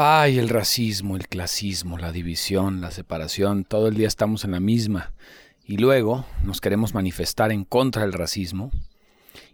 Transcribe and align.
Ay, 0.00 0.38
el 0.38 0.48
racismo, 0.48 1.16
el 1.16 1.26
clasismo, 1.26 1.98
la 1.98 2.12
división, 2.12 2.80
la 2.80 2.92
separación, 2.92 3.64
todo 3.64 3.88
el 3.88 3.96
día 3.96 4.06
estamos 4.06 4.44
en 4.44 4.52
la 4.52 4.60
misma. 4.60 5.12
Y 5.64 5.78
luego 5.78 6.24
nos 6.44 6.60
queremos 6.60 6.94
manifestar 6.94 7.50
en 7.50 7.64
contra 7.64 8.02
del 8.02 8.12
racismo 8.12 8.70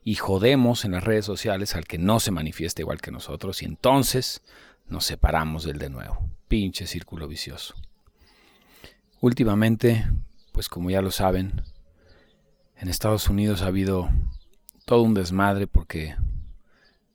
y 0.05 0.17
jodemos 0.17 0.85
en 0.85 0.91
las 0.91 1.03
redes 1.03 1.25
sociales 1.25 1.75
al 1.75 1.87
que 1.87 1.97
no 1.97 2.21
se 2.21 2.31
manifiesta 2.31 2.83
igual 2.83 3.01
que 3.01 3.11
nosotros 3.11 3.63
y 3.63 3.65
entonces 3.65 4.43
nos 4.87 5.07
separamos 5.07 5.65
del 5.65 5.79
de 5.79 5.89
nuevo. 5.89 6.29
Pinche 6.47 6.87
círculo 6.87 7.27
vicioso. 7.27 7.75
Últimamente, 9.23 10.05
pues 10.53 10.69
como 10.69 10.91
ya 10.91 11.01
lo 11.01 11.11
saben, 11.11 11.63
en 12.77 12.89
Estados 12.91 13.31
Unidos 13.31 13.63
ha 13.63 13.69
habido 13.69 14.11
todo 14.85 15.01
un 15.05 15.15
desmadre 15.15 15.67
porque 15.67 16.17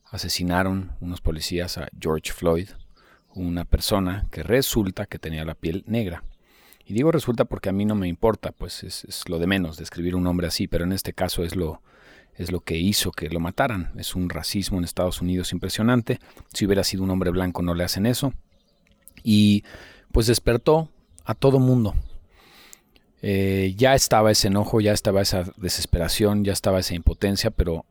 asesinaron 0.06 0.96
unos 0.98 1.20
policías 1.20 1.78
a 1.78 1.86
George 1.96 2.32
Floyd, 2.32 2.70
una 3.34 3.64
persona 3.64 4.26
que 4.30 4.42
resulta 4.42 5.06
que 5.06 5.18
tenía 5.18 5.44
la 5.44 5.54
piel 5.54 5.84
negra. 5.86 6.24
Y 6.84 6.92
digo 6.94 7.12
resulta 7.12 7.44
porque 7.44 7.68
a 7.68 7.72
mí 7.72 7.84
no 7.84 7.94
me 7.94 8.08
importa, 8.08 8.52
pues 8.52 8.82
es, 8.82 9.28
lo 9.28 9.38
de 9.38 9.46
menos 9.46 9.76
describir 9.76 10.16
un 10.16 10.26
hombre 10.26 10.48
así, 10.48 10.66
pero 10.66 10.84
en 10.84 10.92
este 10.92 11.12
caso 11.12 11.44
es 11.44 11.54
lo, 11.54 11.82
es 12.34 12.50
lo 12.50 12.60
que 12.60 12.78
hizo 12.78 13.12
que 13.12 13.28
lo 13.28 13.38
mataran. 13.38 13.92
Es 13.96 14.16
un 14.16 14.28
racismo 14.28 14.78
en 14.78 14.84
Estados 14.84 15.20
Unidos 15.20 15.52
impresionante. 15.52 16.18
Si 16.52 16.66
hubiera 16.66 16.82
sido 16.82 17.04
un 17.04 17.10
hombre 17.10 17.30
blanco 17.30 17.62
no 17.62 17.74
le 17.74 17.84
hacen 17.84 18.06
eso. 18.06 18.32
Y 19.22 19.62
pues 20.10 20.26
despertó 20.26 20.88
a 21.24 21.34
todo 21.34 21.60
mundo. 21.60 21.94
Eh, 23.22 23.74
ya 23.76 23.94
estaba 23.94 24.30
ese 24.30 24.48
enojo, 24.48 24.80
ya 24.80 24.92
estaba 24.92 25.20
esa 25.20 25.44
desesperación, 25.56 26.44
ya 26.44 26.52
estaba 26.52 26.80
esa 26.80 26.94
impotencia, 26.94 27.50
pero, 27.50 27.84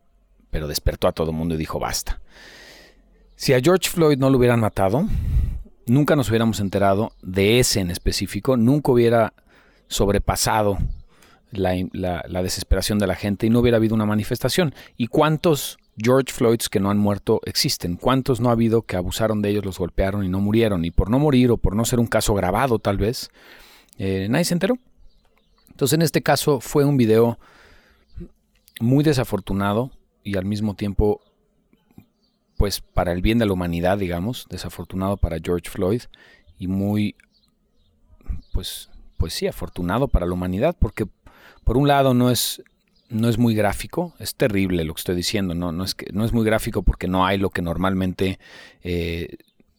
pero 0.50 0.68
despertó 0.68 1.08
a 1.08 1.12
todo 1.12 1.32
mundo 1.32 1.56
y 1.56 1.58
dijo 1.58 1.80
basta. 1.80 2.20
Si 3.40 3.54
a 3.54 3.62
George 3.62 3.90
Floyd 3.90 4.18
no 4.18 4.30
lo 4.30 4.38
hubieran 4.38 4.60
matado, 4.60 5.08
nunca 5.86 6.18
nos 6.18 6.28
hubiéramos 6.28 6.60
enterado 6.60 7.14
de 7.22 7.62
ese 7.62 7.80
en 7.80 7.90
específico, 7.90 8.58
nunca 8.58 8.92
hubiera 8.92 9.34
sobrepasado 9.88 10.78
la, 11.50 11.72
desesperación 12.44 13.00
de 13.00 13.08
la 13.08 13.16
gente 13.16 13.48
y 13.48 13.50
no 13.50 13.60
hubiera 13.60 13.78
habido 13.78 13.96
una 13.96 14.06
manifestación. 14.06 14.76
¿Y 14.98 15.08
cuántos 15.08 15.78
George 15.96 16.34
Floyds 16.34 16.68
que 16.68 16.82
no 16.82 16.90
han 16.90 16.98
muerto 16.98 17.40
existen? 17.46 17.96
¿Cuántos 17.96 18.42
no 18.42 18.50
ha 18.50 18.52
habido 18.52 18.82
que 18.82 18.98
abusaron 18.98 19.42
de 19.42 19.52
ellos, 19.52 19.64
los 19.64 19.80
golpearon 19.80 20.26
y 20.26 20.28
no 20.28 20.42
murieron? 20.42 20.84
Y 20.84 20.92
por 20.92 21.10
no 21.10 21.18
morir 21.18 21.50
o 21.52 21.56
por 21.56 21.78
no 21.78 21.86
ser 21.86 22.02
un 22.02 22.08
caso 22.08 22.34
grabado 22.34 22.78
tal 22.78 22.98
vez, 22.98 23.30
eh, 23.98 24.28
nadie 24.30 24.44
se 24.44 24.54
enteró. 24.54 24.78
Entonces 25.70 25.96
en 25.96 26.02
este 26.02 26.22
caso 26.22 26.60
fue 26.60 26.84
un 26.84 26.98
video 26.98 27.40
muy 28.82 29.02
desafortunado 29.06 29.92
y 30.26 30.36
al 30.36 30.44
mismo 30.44 30.74
tiempo 30.74 31.22
pues 32.60 32.82
para 32.82 33.14
el 33.14 33.22
bien 33.22 33.40
de 33.40 33.46
la 33.46 33.54
humanidad, 33.54 33.98
digamos, 33.98 34.46
desafortunado 34.50 35.16
para 35.16 35.38
George 35.42 35.70
Floyd 35.70 36.02
y 36.58 36.68
muy, 36.68 37.16
pues, 38.52 38.90
pues 39.16 39.34
sí, 39.34 39.48
afortunado 39.48 40.10
para 40.10 40.26
la 40.26 40.34
humanidad, 40.34 40.76
porque 40.78 41.08
por 41.64 41.78
un 41.78 41.88
lado 41.88 42.14
no 42.14 42.30
es, 42.30 42.62
no 43.08 43.30
es 43.30 43.38
muy 43.38 43.56
gráfico, 43.56 44.14
es 44.20 44.36
terrible 44.36 44.84
lo 44.84 44.94
que 44.94 45.00
estoy 45.00 45.16
diciendo, 45.16 45.56
no, 45.56 45.72
no, 45.72 45.86
es, 45.86 45.96
que, 45.96 46.12
no 46.12 46.26
es 46.26 46.34
muy 46.34 46.44
gráfico 46.44 46.84
porque 46.84 47.08
no 47.08 47.26
hay 47.26 47.38
lo 47.38 47.50
que 47.50 47.62
normalmente 47.62 48.40
eh, 48.84 49.38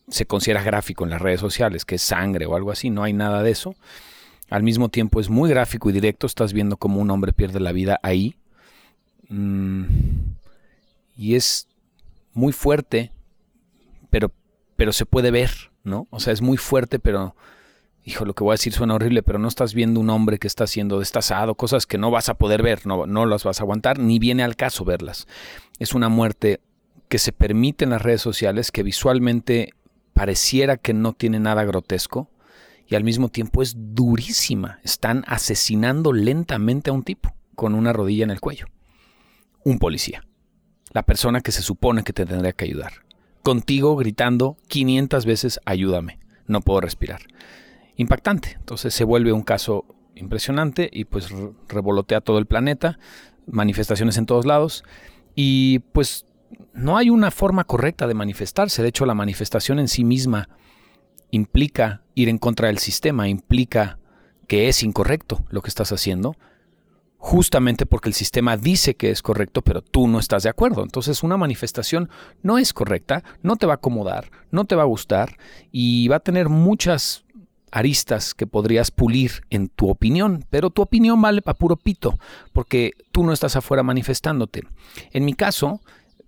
se 0.09 0.25
considera 0.25 0.63
gráfico 0.63 1.05
en 1.05 1.11
las 1.11 1.21
redes 1.21 1.41
sociales, 1.41 1.85
que 1.85 1.97
es 1.97 2.03
sangre 2.03 2.47
o 2.47 2.57
algo 2.57 2.71
así, 2.71 2.89
no 2.89 3.03
hay 3.03 3.13
nada 3.13 3.43
de 3.43 3.51
eso. 3.51 3.75
Al 4.49 4.63
mismo 4.63 4.89
tiempo 4.89 5.21
es 5.21 5.29
muy 5.29 5.51
gráfico 5.51 5.91
y 5.91 5.93
directo, 5.93 6.27
estás 6.27 6.55
viendo 6.55 6.79
cómo 6.79 6.99
un 7.03 7.11
hombre 7.11 7.35
pierde 7.35 7.61
la 7.61 7.73
vida 7.73 8.01
ahí. 8.03 8.37
Mm, 9.29 9.85
y 11.15 11.35
es 11.35 11.69
muy 12.41 12.53
fuerte, 12.53 13.13
pero, 14.09 14.33
pero 14.75 14.93
se 14.93 15.07
puede 15.07 15.31
ver, 15.31 15.51
¿no? 15.85 16.09
O 16.11 16.21
sea, 16.21 16.33
es 16.33 16.41
muy 16.41 16.57
fuerte, 16.57 16.99
pero, 16.99 17.37
hijo, 18.03 18.25
lo 18.25 18.35
que 18.35 18.43
voy 18.43 18.53
a 18.53 18.55
decir 18.55 18.73
suena 18.73 18.95
horrible, 18.95 19.23
pero 19.23 19.39
no 19.39 19.47
estás 19.47 19.75
viendo 19.75 20.01
un 20.01 20.09
hombre 20.09 20.39
que 20.39 20.49
está 20.49 20.67
siendo 20.67 20.99
destazado, 20.99 21.55
cosas 21.55 21.87
que 21.87 21.99
no 21.99 22.11
vas 22.11 22.31
a 22.31 22.35
poder 22.35 22.63
ver, 22.63 22.87
no, 22.87 23.07
no 23.07 23.27
las 23.27 23.45
vas 23.45 23.61
a 23.61 23.65
aguantar, 23.65 23.99
ni 23.99 24.19
viene 24.19 24.43
al 24.43 24.57
caso 24.57 24.87
verlas. 24.87 25.29
Es 25.79 25.95
una 25.95 26.09
muerte 26.09 26.61
que 27.09 27.19
se 27.19 27.33
permite 27.33 27.85
en 27.85 27.91
las 27.91 28.03
redes 28.03 28.23
sociales, 28.23 28.73
que 28.73 28.83
visualmente 28.83 29.75
pareciera 30.15 30.79
que 30.79 30.95
no 30.95 31.13
tiene 31.13 31.41
nada 31.41 31.65
grotesco, 31.65 32.31
y 32.87 32.95
al 32.95 33.05
mismo 33.05 33.29
tiempo 33.29 33.63
es 33.63 33.75
durísima. 33.77 34.81
Están 34.83 35.25
asesinando 35.29 36.13
lentamente 36.13 36.91
a 36.91 36.95
un 36.95 37.05
tipo 37.05 37.35
con 37.55 37.75
una 37.75 37.93
rodilla 37.93 38.25
en 38.25 38.31
el 38.31 38.41
cuello. 38.41 38.67
Un 39.63 39.79
policía 39.79 40.25
la 40.91 41.03
persona 41.05 41.41
que 41.41 41.53
se 41.53 41.63
supone 41.63 42.03
que 42.03 42.13
te 42.13 42.27
tendría 42.27 42.53
que 42.53 42.65
ayudar. 42.65 42.93
Contigo 43.43 43.97
gritando 43.97 44.57
500 44.69 45.25
veces, 45.25 45.61
ayúdame, 45.65 46.19
no 46.47 46.61
puedo 46.61 46.81
respirar. 46.81 47.23
Impactante. 47.97 48.57
Entonces 48.59 48.95
se 48.95 49.05
vuelve 49.05 49.33
un 49.33 49.43
caso 49.43 49.85
impresionante 50.15 50.91
y 50.93 51.05
pues 51.05 51.29
revolotea 51.69 52.21
todo 52.21 52.39
el 52.39 52.47
planeta, 52.47 52.99
manifestaciones 53.47 54.19
en 54.19 54.27
todos 54.27 54.47
lados 54.47 54.85
y 55.35 55.81
pues 55.93 56.27
no 56.75 56.99
hay 56.99 57.11
una 57.11 57.31
forma 57.31 57.65
correcta 57.65 58.07
de 58.07 58.15
manifestarse. 58.15 58.83
De 58.83 58.89
hecho, 58.89 59.07
la 59.07 59.15
manifestación 59.15 59.79
en 59.79 59.89
sí 59.89 60.05
misma 60.05 60.49
implica 61.31 62.03
ir 62.15 62.29
en 62.29 62.39
contra 62.39 62.69
del 62.69 62.79
sistema, 62.79 63.29
implica 63.29 63.99
que 64.47 64.69
es 64.69 64.83
incorrecto 64.83 65.45
lo 65.49 65.63
que 65.63 65.69
estás 65.69 65.93
haciendo 65.93 66.37
justamente 67.23 67.85
porque 67.85 68.09
el 68.09 68.15
sistema 68.15 68.57
dice 68.57 68.97
que 68.97 69.11
es 69.11 69.21
correcto, 69.21 69.61
pero 69.61 69.83
tú 69.83 70.09
no 70.09 70.19
estás 70.19 70.43
de 70.43 70.49
acuerdo. 70.49 70.83
Entonces 70.83 71.23
una 71.23 71.37
manifestación 71.37 72.09
no 72.43 72.57
es 72.59 72.73
correcta, 72.73 73.23
no 73.43 73.57
te 73.57 73.67
va 73.67 73.75
a 73.75 73.77
acomodar, 73.77 74.31
no 74.51 74.65
te 74.65 74.75
va 74.75 74.83
a 74.83 74.87
gustar 74.87 75.37
y 75.71 76.09
va 76.09 76.17
a 76.17 76.21
tener 76.21 76.49
muchas 76.49 77.25
aristas 77.73 78.35
que 78.35 78.47
podrías 78.47 78.91
pulir 78.91 79.45
en 79.51 79.69
tu 79.69 79.91
opinión, 79.91 80.47
pero 80.49 80.71
tu 80.71 80.81
opinión 80.81 81.21
vale 81.21 81.43
para 81.43 81.59
puro 81.59 81.77
pito, 81.77 82.19
porque 82.53 82.95
tú 83.13 83.23
no 83.23 83.33
estás 83.33 83.55
afuera 83.55 83.83
manifestándote. 83.83 84.63
En 85.13 85.27
mi 85.27 85.35
caso, 85.35 85.81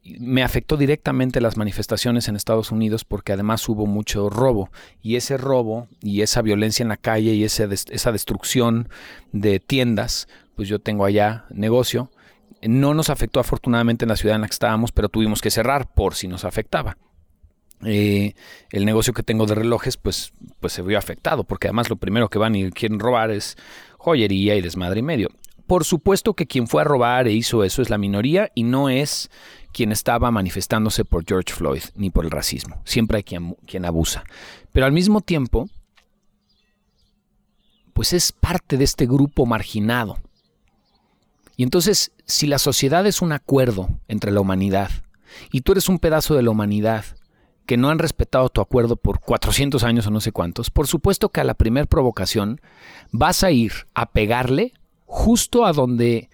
me 0.04 0.42
afectó 0.42 0.76
directamente 0.76 1.41
las 1.41 1.56
manifestaciones 1.56 2.28
en 2.28 2.36
Estados 2.36 2.70
Unidos 2.70 3.04
porque 3.04 3.32
además 3.32 3.69
hubo 3.69 3.86
mucho 3.86 4.28
robo 4.28 4.70
y 5.00 5.16
ese 5.16 5.36
robo 5.36 5.88
y 6.00 6.22
esa 6.22 6.42
violencia 6.42 6.82
en 6.82 6.91
la 6.91 6.97
calle 6.97 7.34
y 7.34 7.44
esa 7.44 8.12
destrucción 8.12 8.88
de 9.32 9.59
tiendas 9.59 10.28
pues 10.56 10.68
yo 10.68 10.78
tengo 10.78 11.04
allá 11.04 11.46
negocio. 11.50 12.10
No 12.62 12.94
nos 12.94 13.10
afectó 13.10 13.40
afortunadamente 13.40 14.04
en 14.04 14.10
la 14.10 14.16
ciudad 14.16 14.36
en 14.36 14.42
la 14.42 14.48
que 14.48 14.52
estábamos, 14.52 14.92
pero 14.92 15.08
tuvimos 15.08 15.40
que 15.40 15.50
cerrar 15.50 15.92
por 15.92 16.14
si 16.14 16.28
nos 16.28 16.44
afectaba. 16.44 16.96
Eh, 17.84 18.34
el 18.70 18.84
negocio 18.84 19.12
que 19.12 19.24
tengo 19.24 19.46
de 19.46 19.56
relojes, 19.56 19.96
pues, 19.96 20.32
pues 20.60 20.72
se 20.72 20.82
vio 20.82 20.98
afectado, 20.98 21.44
porque 21.44 21.66
además 21.66 21.91
lo 21.91 21.96
primero 21.96 22.28
que 22.28 22.38
van 22.38 22.54
y 22.54 22.70
quieren 22.70 23.00
robar 23.00 23.30
es 23.30 23.56
joyería 23.98 24.54
y 24.54 24.60
desmadre 24.60 25.00
y 25.00 25.02
medio. 25.02 25.30
Por 25.66 25.84
supuesto 25.84 26.34
que 26.34 26.46
quien 26.46 26.68
fue 26.68 26.82
a 26.82 26.84
robar 26.84 27.26
e 27.26 27.32
hizo 27.32 27.64
eso 27.64 27.82
es 27.82 27.91
la 27.91 27.98
minoría 27.98 28.50
y 28.54 28.62
no 28.62 28.88
es 28.88 29.30
quien 29.72 29.91
estaba 29.91 30.30
manifestándose 30.30 31.04
por 31.04 31.24
George 31.26 31.52
Floyd 31.52 31.82
ni 31.96 32.10
por 32.10 32.24
el 32.24 32.30
racismo. 32.30 32.82
Siempre 32.84 33.18
hay 33.18 33.22
quien, 33.24 33.54
quien 33.66 33.84
abusa. 33.84 34.24
Pero 34.72 34.86
al 34.86 34.92
mismo 34.92 35.20
tiempo, 35.20 35.68
pues 37.94 38.12
es 38.12 38.32
parte 38.32 38.76
de 38.76 38.84
este 38.84 39.06
grupo 39.06 39.46
marginado 39.46 40.18
y 41.56 41.62
entonces, 41.62 42.12
si 42.24 42.46
la 42.46 42.58
sociedad 42.58 43.06
es 43.06 43.22
un 43.22 43.32
acuerdo 43.32 43.88
entre 44.08 44.32
la 44.32 44.40
humanidad 44.40 44.90
y 45.50 45.62
tú 45.62 45.72
eres 45.72 45.88
un 45.88 45.98
pedazo 45.98 46.34
de 46.34 46.42
la 46.42 46.50
humanidad 46.50 47.04
que 47.66 47.76
no 47.76 47.90
han 47.90 47.98
respetado 47.98 48.48
tu 48.48 48.60
acuerdo 48.60 48.96
por 48.96 49.20
400 49.20 49.84
años 49.84 50.06
o 50.06 50.10
no 50.10 50.20
sé 50.20 50.32
cuántos, 50.32 50.70
por 50.70 50.86
supuesto 50.86 51.28
que 51.28 51.41
a 51.41 51.44
la 51.44 51.54
primer 51.54 51.86
provocación 51.86 52.60
vas 53.10 53.44
a 53.44 53.50
ir 53.50 53.72
a 53.94 54.10
pegarle 54.10 54.72
justo 55.06 55.66
a 55.66 55.72
donde 55.72 56.28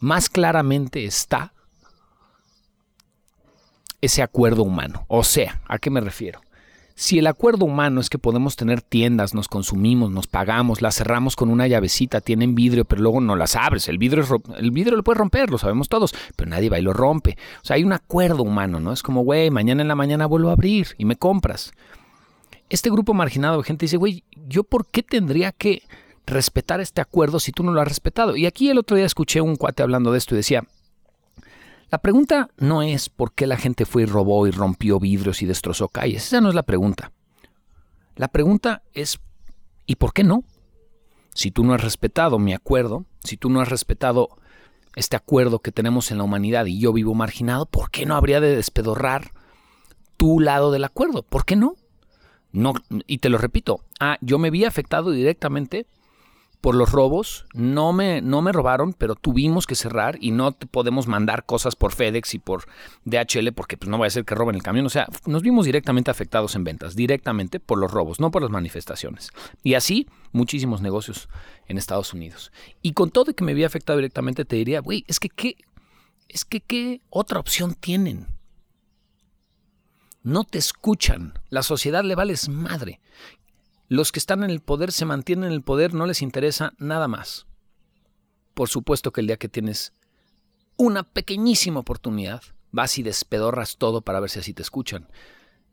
más 0.00 0.28
claramente 0.28 1.04
está 1.04 1.52
ese 4.00 4.22
acuerdo 4.22 4.62
humano. 4.62 5.04
O 5.08 5.24
sea, 5.24 5.62
¿a 5.68 5.78
qué 5.78 5.90
me 5.90 6.00
refiero? 6.00 6.40
Si 6.94 7.18
el 7.18 7.26
acuerdo 7.26 7.64
humano 7.64 8.00
es 8.00 8.10
que 8.10 8.18
podemos 8.18 8.56
tener 8.56 8.82
tiendas, 8.82 9.34
nos 9.34 9.48
consumimos, 9.48 10.10
nos 10.10 10.26
pagamos, 10.26 10.82
las 10.82 10.96
cerramos 10.96 11.36
con 11.36 11.48
una 11.48 11.66
llavecita, 11.66 12.20
tienen 12.20 12.54
vidrio, 12.54 12.84
pero 12.84 13.02
luego 13.02 13.20
no 13.20 13.34
las 13.34 13.56
abres. 13.56 13.88
El 13.88 13.98
vidrio, 13.98 14.24
el 14.56 14.70
vidrio 14.70 14.96
lo 14.96 15.02
puedes 15.02 15.18
romper, 15.18 15.50
lo 15.50 15.58
sabemos 15.58 15.88
todos, 15.88 16.14
pero 16.36 16.50
nadie 16.50 16.68
va 16.68 16.78
y 16.78 16.82
lo 16.82 16.92
rompe. 16.92 17.36
O 17.62 17.64
sea, 17.64 17.76
hay 17.76 17.84
un 17.84 17.92
acuerdo 17.92 18.42
humano, 18.42 18.78
¿no? 18.78 18.92
Es 18.92 19.02
como, 19.02 19.22
güey, 19.22 19.50
mañana 19.50 19.82
en 19.82 19.88
la 19.88 19.94
mañana 19.94 20.26
vuelvo 20.26 20.50
a 20.50 20.52
abrir 20.52 20.88
y 20.98 21.04
me 21.04 21.16
compras. 21.16 21.72
Este 22.68 22.90
grupo 22.90 23.14
marginado 23.14 23.58
de 23.58 23.64
gente 23.64 23.84
dice, 23.84 23.96
güey, 23.96 24.24
¿yo 24.48 24.64
por 24.64 24.86
qué 24.86 25.02
tendría 25.02 25.52
que 25.52 25.82
respetar 26.26 26.80
este 26.80 27.00
acuerdo 27.00 27.40
si 27.40 27.52
tú 27.52 27.62
no 27.62 27.72
lo 27.72 27.80
has 27.80 27.88
respetado? 27.88 28.36
Y 28.36 28.46
aquí 28.46 28.68
el 28.70 28.78
otro 28.78 28.96
día 28.96 29.06
escuché 29.06 29.40
un 29.40 29.56
cuate 29.56 29.82
hablando 29.82 30.12
de 30.12 30.18
esto 30.18 30.34
y 30.34 30.38
decía, 30.38 30.64
la 31.92 31.98
pregunta 31.98 32.48
no 32.56 32.82
es 32.82 33.10
por 33.10 33.34
qué 33.34 33.46
la 33.46 33.58
gente 33.58 33.84
fue 33.84 34.04
y 34.04 34.06
robó 34.06 34.46
y 34.46 34.50
rompió 34.50 34.98
vidrios 34.98 35.42
y 35.42 35.46
destrozó 35.46 35.88
calles. 35.88 36.24
Esa 36.24 36.40
no 36.40 36.48
es 36.48 36.54
la 36.54 36.62
pregunta. 36.62 37.12
La 38.16 38.28
pregunta 38.28 38.82
es 38.94 39.20
¿y 39.84 39.96
por 39.96 40.14
qué 40.14 40.24
no? 40.24 40.42
Si 41.34 41.50
tú 41.50 41.64
no 41.64 41.74
has 41.74 41.82
respetado 41.82 42.38
mi 42.38 42.54
acuerdo, 42.54 43.04
si 43.22 43.36
tú 43.36 43.50
no 43.50 43.60
has 43.60 43.68
respetado 43.68 44.30
este 44.96 45.16
acuerdo 45.16 45.58
que 45.58 45.70
tenemos 45.70 46.10
en 46.10 46.16
la 46.16 46.24
humanidad 46.24 46.64
y 46.64 46.78
yo 46.78 46.94
vivo 46.94 47.12
marginado, 47.14 47.66
¿por 47.66 47.90
qué 47.90 48.06
no 48.06 48.16
habría 48.16 48.40
de 48.40 48.56
despedorrar 48.56 49.32
tu 50.16 50.40
lado 50.40 50.72
del 50.72 50.84
acuerdo? 50.84 51.22
¿Por 51.22 51.44
qué 51.44 51.56
no? 51.56 51.76
No, 52.52 52.72
y 53.06 53.18
te 53.18 53.28
lo 53.28 53.36
repito, 53.36 53.84
ah, 54.00 54.16
yo 54.22 54.38
me 54.38 54.50
vi 54.50 54.64
afectado 54.64 55.10
directamente 55.10 55.86
por 56.62 56.74
los 56.74 56.92
robos. 56.92 57.44
No 57.52 57.92
me, 57.92 58.22
no 58.22 58.40
me 58.40 58.52
robaron, 58.52 58.94
pero 58.94 59.14
tuvimos 59.14 59.66
que 59.66 59.74
cerrar 59.74 60.16
y 60.20 60.30
no 60.30 60.52
podemos 60.52 61.06
mandar 61.08 61.44
cosas 61.44 61.76
por 61.76 61.92
FedEx 61.92 62.34
y 62.34 62.38
por 62.38 62.64
DHL 63.04 63.52
porque 63.52 63.76
pues, 63.76 63.90
no 63.90 63.98
va 63.98 64.06
a 64.06 64.10
ser 64.10 64.24
que 64.24 64.34
roben 64.34 64.54
el 64.54 64.62
camión. 64.62 64.86
O 64.86 64.88
sea, 64.88 65.06
nos 65.26 65.42
vimos 65.42 65.66
directamente 65.66 66.10
afectados 66.10 66.54
en 66.54 66.64
ventas, 66.64 66.96
directamente 66.96 67.60
por 67.60 67.78
los 67.78 67.90
robos, 67.90 68.20
no 68.20 68.30
por 68.30 68.40
las 68.40 68.50
manifestaciones. 68.50 69.30
Y 69.62 69.74
así 69.74 70.08
muchísimos 70.30 70.80
negocios 70.80 71.28
en 71.66 71.76
Estados 71.76 72.14
Unidos. 72.14 72.52
Y 72.80 72.92
con 72.92 73.10
todo 73.10 73.34
que 73.34 73.44
me 73.44 73.52
vi 73.52 73.64
afectado 73.64 73.98
directamente, 73.98 74.46
te 74.46 74.56
diría, 74.56 74.80
güey, 74.80 75.04
es 75.08 75.20
que 75.20 75.28
qué, 75.28 75.56
es 76.28 76.46
que 76.46 76.60
qué 76.60 77.02
otra 77.10 77.40
opción 77.40 77.74
tienen 77.74 78.28
no 80.22 80.44
te 80.44 80.58
escuchan. 80.58 81.34
La 81.48 81.62
sociedad 81.62 82.04
le 82.04 82.14
vales 82.14 82.48
madre. 82.48 83.00
Los 83.92 84.10
que 84.10 84.20
están 84.20 84.42
en 84.42 84.48
el 84.48 84.62
poder 84.62 84.90
se 84.90 85.04
mantienen 85.04 85.50
en 85.50 85.52
el 85.52 85.60
poder, 85.60 85.92
no 85.92 86.06
les 86.06 86.22
interesa 86.22 86.72
nada 86.78 87.08
más. 87.08 87.44
Por 88.54 88.70
supuesto 88.70 89.12
que 89.12 89.20
el 89.20 89.26
día 89.26 89.36
que 89.36 89.50
tienes 89.50 89.92
una 90.78 91.02
pequeñísima 91.02 91.80
oportunidad, 91.80 92.42
vas 92.70 92.96
y 92.96 93.02
despedorras 93.02 93.76
todo 93.76 94.00
para 94.00 94.18
ver 94.18 94.30
si 94.30 94.38
así 94.38 94.54
te 94.54 94.62
escuchan. 94.62 95.10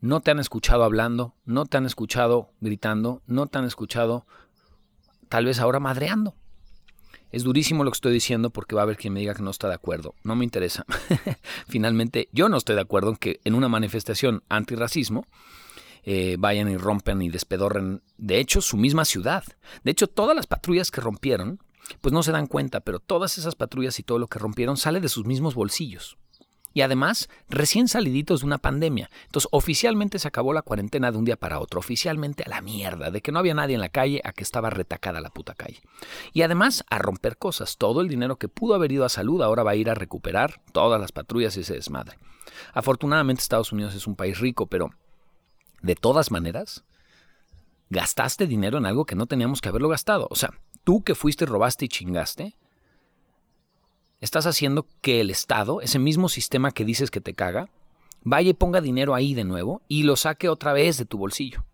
No 0.02 0.20
te 0.20 0.30
han 0.30 0.38
escuchado 0.38 0.84
hablando, 0.84 1.34
no 1.46 1.64
te 1.64 1.78
han 1.78 1.86
escuchado 1.86 2.52
gritando, 2.60 3.22
no 3.26 3.46
te 3.46 3.56
han 3.56 3.64
escuchado 3.64 4.26
tal 5.30 5.46
vez 5.46 5.58
ahora 5.58 5.80
madreando. 5.80 6.34
Es 7.30 7.42
durísimo 7.42 7.84
lo 7.84 7.90
que 7.90 7.96
estoy 7.96 8.12
diciendo 8.12 8.50
porque 8.50 8.74
va 8.74 8.82
a 8.82 8.84
haber 8.84 8.98
quien 8.98 9.14
me 9.14 9.20
diga 9.20 9.34
que 9.34 9.42
no 9.42 9.50
está 9.50 9.68
de 9.68 9.76
acuerdo. 9.76 10.14
No 10.24 10.36
me 10.36 10.44
interesa. 10.44 10.84
Finalmente, 11.68 12.28
yo 12.32 12.50
no 12.50 12.58
estoy 12.58 12.74
de 12.74 12.82
acuerdo 12.82 13.12
en 13.12 13.16
que 13.16 13.40
en 13.44 13.54
una 13.54 13.70
manifestación 13.70 14.42
antirracismo 14.50 15.24
eh, 16.04 16.36
vayan 16.38 16.70
y 16.70 16.76
rompen 16.76 17.22
y 17.22 17.30
despedorren, 17.30 18.02
de 18.18 18.38
hecho, 18.38 18.60
su 18.60 18.76
misma 18.76 19.04
ciudad. 19.04 19.44
De 19.84 19.90
hecho, 19.90 20.06
todas 20.06 20.36
las 20.36 20.46
patrullas 20.46 20.90
que 20.90 21.00
rompieron, 21.00 21.60
pues 22.00 22.12
no 22.12 22.22
se 22.22 22.32
dan 22.32 22.46
cuenta, 22.46 22.80
pero 22.80 23.00
todas 23.00 23.38
esas 23.38 23.54
patrullas 23.54 23.98
y 23.98 24.02
todo 24.02 24.18
lo 24.18 24.28
que 24.28 24.38
rompieron 24.38 24.76
sale 24.76 25.00
de 25.00 25.08
sus 25.08 25.26
mismos 25.26 25.54
bolsillos. 25.54 26.16
Y 26.72 26.82
además, 26.82 27.28
recién 27.48 27.88
saliditos 27.88 28.40
de 28.40 28.46
una 28.46 28.58
pandemia. 28.58 29.10
Entonces, 29.26 29.48
oficialmente 29.50 30.18
se 30.18 30.28
acabó 30.28 30.52
la 30.52 30.62
cuarentena 30.62 31.10
de 31.10 31.18
un 31.18 31.24
día 31.24 31.36
para 31.36 31.58
otro. 31.58 31.80
Oficialmente 31.80 32.44
a 32.44 32.48
la 32.48 32.60
mierda, 32.60 33.10
de 33.10 33.20
que 33.20 33.32
no 33.32 33.40
había 33.40 33.54
nadie 33.54 33.74
en 33.74 33.80
la 33.80 33.88
calle 33.88 34.20
a 34.24 34.32
que 34.32 34.44
estaba 34.44 34.70
retacada 34.70 35.20
la 35.20 35.30
puta 35.30 35.54
calle. 35.54 35.80
Y 36.32 36.42
además, 36.42 36.84
a 36.88 36.98
romper 36.98 37.38
cosas. 37.38 37.76
Todo 37.76 38.00
el 38.00 38.08
dinero 38.08 38.36
que 38.36 38.48
pudo 38.48 38.74
haber 38.74 38.92
ido 38.92 39.04
a 39.04 39.08
salud 39.08 39.42
ahora 39.42 39.64
va 39.64 39.72
a 39.72 39.76
ir 39.76 39.90
a 39.90 39.94
recuperar 39.94 40.62
todas 40.72 41.00
las 41.00 41.10
patrullas 41.10 41.56
y 41.56 41.60
ese 41.60 41.74
desmadre. 41.74 42.16
Afortunadamente, 42.72 43.42
Estados 43.42 43.72
Unidos 43.72 43.94
es 43.96 44.06
un 44.06 44.14
país 44.14 44.38
rico, 44.38 44.66
pero 44.66 44.90
de 45.82 45.94
todas 45.94 46.30
maneras, 46.30 46.84
gastaste 47.90 48.46
dinero 48.46 48.78
en 48.78 48.86
algo 48.86 49.04
que 49.04 49.16
no 49.16 49.26
teníamos 49.26 49.60
que 49.60 49.68
haberlo 49.68 49.88
gastado. 49.88 50.28
O 50.30 50.36
sea, 50.36 50.50
tú 50.84 51.02
que 51.02 51.14
fuiste, 51.14 51.46
robaste 51.46 51.86
y 51.86 51.88
chingaste, 51.88 52.56
estás 54.20 54.46
haciendo 54.46 54.86
que 55.00 55.20
el 55.20 55.30
Estado, 55.30 55.80
ese 55.80 55.98
mismo 55.98 56.28
sistema 56.28 56.70
que 56.70 56.84
dices 56.84 57.10
que 57.10 57.20
te 57.20 57.34
caga, 57.34 57.68
vaya 58.22 58.50
y 58.50 58.54
ponga 58.54 58.80
dinero 58.80 59.14
ahí 59.14 59.34
de 59.34 59.44
nuevo 59.44 59.82
y 59.88 60.02
lo 60.02 60.16
saque 60.16 60.48
otra 60.48 60.72
vez 60.72 60.98
de 60.98 61.04
tu 61.04 61.18
bolsillo. 61.18 61.64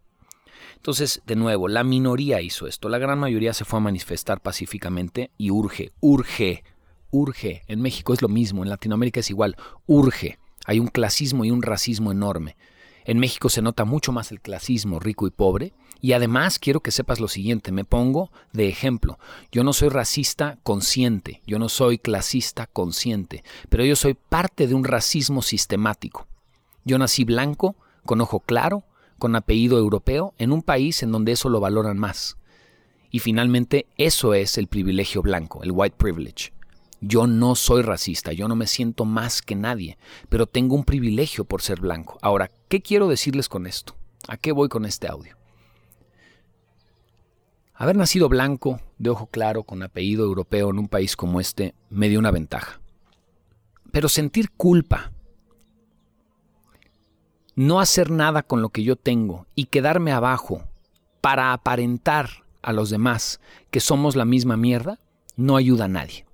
Entonces, 0.76 1.22
de 1.26 1.36
nuevo, 1.36 1.68
la 1.68 1.82
minoría 1.84 2.40
hizo 2.40 2.66
esto, 2.66 2.88
la 2.88 2.98
gran 2.98 3.18
mayoría 3.18 3.52
se 3.52 3.64
fue 3.64 3.78
a 3.78 3.82
manifestar 3.82 4.40
pacíficamente 4.40 5.30
y 5.36 5.50
urge, 5.50 5.92
urge, 6.00 6.62
urge. 7.10 7.62
En 7.66 7.80
México 7.80 8.14
es 8.14 8.22
lo 8.22 8.28
mismo, 8.28 8.62
en 8.62 8.70
Latinoamérica 8.70 9.20
es 9.20 9.30
igual, 9.30 9.56
urge. 9.86 10.38
Hay 10.64 10.78
un 10.78 10.88
clasismo 10.88 11.44
y 11.44 11.50
un 11.50 11.62
racismo 11.62 12.12
enorme. 12.12 12.56
En 13.06 13.20
México 13.20 13.48
se 13.48 13.62
nota 13.62 13.84
mucho 13.84 14.10
más 14.10 14.32
el 14.32 14.40
clasismo 14.40 14.98
rico 14.98 15.28
y 15.28 15.30
pobre. 15.30 15.72
Y 16.00 16.12
además 16.12 16.58
quiero 16.58 16.80
que 16.80 16.90
sepas 16.90 17.20
lo 17.20 17.28
siguiente, 17.28 17.70
me 17.70 17.84
pongo 17.84 18.30
de 18.52 18.68
ejemplo. 18.68 19.18
Yo 19.52 19.62
no 19.62 19.72
soy 19.72 19.88
racista 19.88 20.58
consciente, 20.64 21.40
yo 21.46 21.58
no 21.58 21.68
soy 21.68 21.98
clasista 21.98 22.66
consciente, 22.66 23.44
pero 23.70 23.84
yo 23.84 23.96
soy 23.96 24.14
parte 24.14 24.66
de 24.66 24.74
un 24.74 24.84
racismo 24.84 25.40
sistemático. 25.40 26.26
Yo 26.84 26.98
nací 26.98 27.24
blanco, 27.24 27.76
con 28.04 28.20
ojo 28.20 28.40
claro, 28.40 28.84
con 29.18 29.36
apellido 29.36 29.78
europeo, 29.78 30.34
en 30.36 30.52
un 30.52 30.62
país 30.62 31.02
en 31.02 31.12
donde 31.12 31.32
eso 31.32 31.48
lo 31.48 31.60
valoran 31.60 31.96
más. 31.96 32.36
Y 33.10 33.20
finalmente 33.20 33.86
eso 33.96 34.34
es 34.34 34.58
el 34.58 34.66
privilegio 34.66 35.22
blanco, 35.22 35.62
el 35.62 35.72
white 35.72 35.96
privilege. 35.96 36.55
Yo 37.00 37.26
no 37.26 37.54
soy 37.54 37.82
racista, 37.82 38.32
yo 38.32 38.48
no 38.48 38.56
me 38.56 38.66
siento 38.66 39.04
más 39.04 39.42
que 39.42 39.54
nadie, 39.54 39.98
pero 40.28 40.46
tengo 40.46 40.74
un 40.74 40.84
privilegio 40.84 41.44
por 41.44 41.62
ser 41.62 41.80
blanco. 41.80 42.18
Ahora, 42.22 42.50
¿qué 42.68 42.80
quiero 42.80 43.08
decirles 43.08 43.48
con 43.48 43.66
esto? 43.66 43.96
¿A 44.28 44.36
qué 44.36 44.52
voy 44.52 44.68
con 44.68 44.84
este 44.84 45.08
audio? 45.08 45.36
Haber 47.74 47.96
nacido 47.96 48.28
blanco, 48.30 48.80
de 48.96 49.10
ojo 49.10 49.26
claro, 49.26 49.62
con 49.62 49.82
apellido 49.82 50.24
europeo 50.24 50.70
en 50.70 50.78
un 50.78 50.88
país 50.88 51.14
como 51.14 51.40
este, 51.40 51.74
me 51.90 52.08
dio 52.08 52.18
una 52.18 52.30
ventaja. 52.30 52.80
Pero 53.92 54.08
sentir 54.08 54.50
culpa, 54.52 55.12
no 57.54 57.80
hacer 57.80 58.10
nada 58.10 58.42
con 58.42 58.62
lo 58.62 58.70
que 58.70 58.82
yo 58.82 58.96
tengo 58.96 59.46
y 59.54 59.66
quedarme 59.66 60.12
abajo 60.12 60.62
para 61.20 61.52
aparentar 61.52 62.44
a 62.62 62.72
los 62.72 62.90
demás 62.90 63.40
que 63.70 63.80
somos 63.80 64.16
la 64.16 64.24
misma 64.24 64.56
mierda, 64.56 64.98
no 65.36 65.56
ayuda 65.56 65.86
a 65.86 65.88
nadie. 65.88 66.25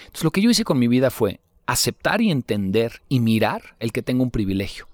Entonces 0.00 0.24
lo 0.24 0.30
que 0.30 0.42
yo 0.42 0.50
hice 0.50 0.64
con 0.64 0.78
mi 0.78 0.88
vida 0.88 1.10
fue 1.10 1.40
aceptar 1.66 2.20
y 2.20 2.30
entender 2.30 3.02
y 3.08 3.20
mirar 3.20 3.76
el 3.78 3.92
que 3.92 4.02
tengo 4.02 4.22
un 4.22 4.30
privilegio. 4.30 4.88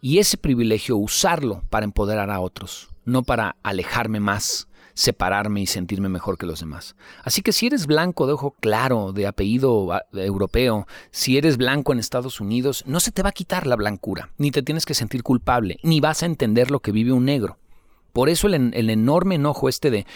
Y 0.00 0.18
ese 0.18 0.36
privilegio 0.36 0.96
usarlo 0.96 1.62
para 1.70 1.84
empoderar 1.84 2.30
a 2.30 2.40
otros, 2.40 2.88
no 3.04 3.22
para 3.22 3.56
alejarme 3.62 4.20
más, 4.20 4.68
separarme 4.96 5.60
y 5.60 5.66
sentirme 5.66 6.08
mejor 6.08 6.38
que 6.38 6.46
los 6.46 6.60
demás. 6.60 6.96
Así 7.22 7.42
que 7.42 7.52
si 7.52 7.66
eres 7.66 7.86
blanco 7.86 8.26
de 8.26 8.32
ojo 8.32 8.56
claro, 8.60 9.12
de 9.12 9.26
apellido 9.26 9.92
ah, 9.92 10.02
europeo, 10.12 10.86
si 11.10 11.36
eres 11.36 11.56
blanco 11.58 11.92
en 11.92 11.98
Estados 11.98 12.40
Unidos, 12.40 12.82
no 12.86 12.98
se 12.98 13.12
te 13.12 13.22
va 13.22 13.28
a 13.28 13.32
quitar 13.32 13.66
la 13.66 13.76
blancura, 13.76 14.30
ni 14.38 14.50
te 14.50 14.62
tienes 14.62 14.86
que 14.86 14.94
sentir 14.94 15.22
culpable, 15.22 15.78
ni 15.82 16.00
vas 16.00 16.22
a 16.22 16.26
entender 16.26 16.70
lo 16.70 16.80
que 16.80 16.92
vive 16.92 17.12
un 17.12 17.26
negro. 17.26 17.58
Por 18.16 18.30
eso 18.30 18.46
el, 18.46 18.88
enorme 18.88 19.34
enojo 19.34 19.68
este 19.68 19.90
de, 19.90 20.06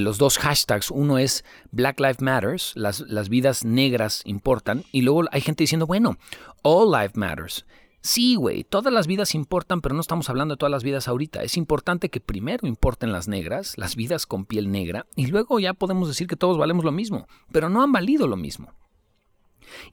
los 0.00 0.16
dos 0.16 0.38
hashtags, 0.38 0.90
uno 0.90 1.18
es 1.18 1.44
Black 1.70 2.00
Lives 2.00 2.22
Matters, 2.22 2.72
las, 2.74 3.00
las 3.00 3.28
vidas 3.28 3.66
negras 3.66 4.22
importan, 4.24 4.84
y 4.92 5.02
luego 5.02 5.24
hay 5.30 5.42
gente 5.42 5.64
diciendo, 5.64 5.86
bueno, 5.86 6.16
All 6.62 6.90
Lives 6.90 7.16
Matters. 7.16 7.66
Sí, 8.00 8.34
güey, 8.34 8.64
todas 8.64 8.90
las 8.94 9.06
vidas 9.06 9.34
importan, 9.34 9.82
pero 9.82 9.94
no 9.94 10.00
estamos 10.00 10.30
hablando 10.30 10.54
de 10.54 10.58
todas 10.58 10.70
las 10.70 10.82
vidas 10.82 11.06
ahorita. 11.06 11.42
Es 11.42 11.58
importante 11.58 12.08
que 12.08 12.20
primero 12.20 12.66
importen 12.66 13.12
las 13.12 13.28
negras, 13.28 13.76
las 13.76 13.94
vidas 13.94 14.24
con 14.24 14.46
piel 14.46 14.70
negra, 14.72 15.04
y 15.14 15.26
luego 15.26 15.60
ya 15.60 15.74
podemos 15.74 16.08
decir 16.08 16.28
que 16.28 16.36
todos 16.36 16.56
valemos 16.56 16.86
lo 16.86 16.92
mismo, 16.92 17.28
pero 17.52 17.68
no 17.68 17.82
han 17.82 17.92
valido 17.92 18.26
lo 18.26 18.38
mismo. 18.38 18.72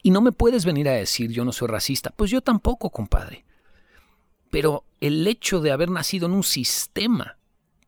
Y 0.01 0.11
no 0.11 0.21
me 0.21 0.31
puedes 0.31 0.63
venir 0.63 0.87
a 0.87 0.93
decir 0.93 1.31
yo 1.33 1.43
no 1.43 1.51
soy 1.51 1.67
racista, 1.67 2.13
pues 2.15 2.31
yo 2.31 2.39
tampoco, 2.39 2.91
compadre. 2.91 3.43
Pero 4.51 4.85
el 5.01 5.27
hecho 5.27 5.59
de 5.59 5.71
haber 5.71 5.91
nacido 5.91 6.27
en 6.27 6.31
un 6.31 6.43
sistema 6.43 7.37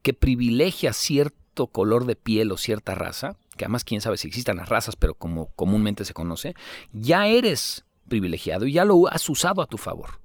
que 0.02 0.14
privilegia 0.14 0.94
cierto 0.94 1.68
color 1.68 2.06
de 2.06 2.16
piel 2.16 2.52
o 2.52 2.58
cierta 2.58 2.96
raza, 2.96 3.38
que 3.58 3.66
además 3.66 3.84
quién 3.84 4.02
sabe 4.02 4.18
si 4.18 4.28
existan 4.28 4.58
las 4.58 4.70
razas, 4.70 4.96
pero 4.96 5.14
como 5.16 5.48
comúnmente 5.56 6.06
se 6.06 6.14
conoce, 6.14 6.56
ya 6.94 7.28
eres 7.28 7.86
privilegiado 8.08 8.66
y 8.66 8.74
ya 8.74 8.86
lo 8.86 9.08
has 9.08 9.30
usado 9.30 9.62
a 9.62 9.68
tu 9.68 9.78
favor. 9.78 10.22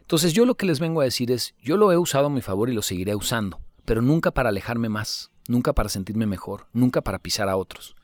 Entonces 0.00 0.32
yo 0.32 0.46
lo 0.46 0.54
que 0.54 0.66
les 0.66 0.78
vengo 0.78 1.00
a 1.00 1.04
decir 1.04 1.32
es, 1.32 1.54
yo 1.60 1.76
lo 1.76 1.90
he 1.90 1.98
usado 1.98 2.26
a 2.26 2.30
mi 2.30 2.40
favor 2.40 2.70
y 2.70 2.74
lo 2.74 2.82
seguiré 2.82 3.16
usando, 3.16 3.60
pero 3.84 4.02
nunca 4.02 4.30
para 4.30 4.50
alejarme 4.50 4.88
más, 4.88 5.32
nunca 5.48 5.72
para 5.72 5.88
sentirme 5.88 6.26
mejor, 6.26 6.68
nunca 6.72 7.02
para 7.02 7.18
pisar 7.18 7.48
a 7.48 7.56
otros, 7.56 7.96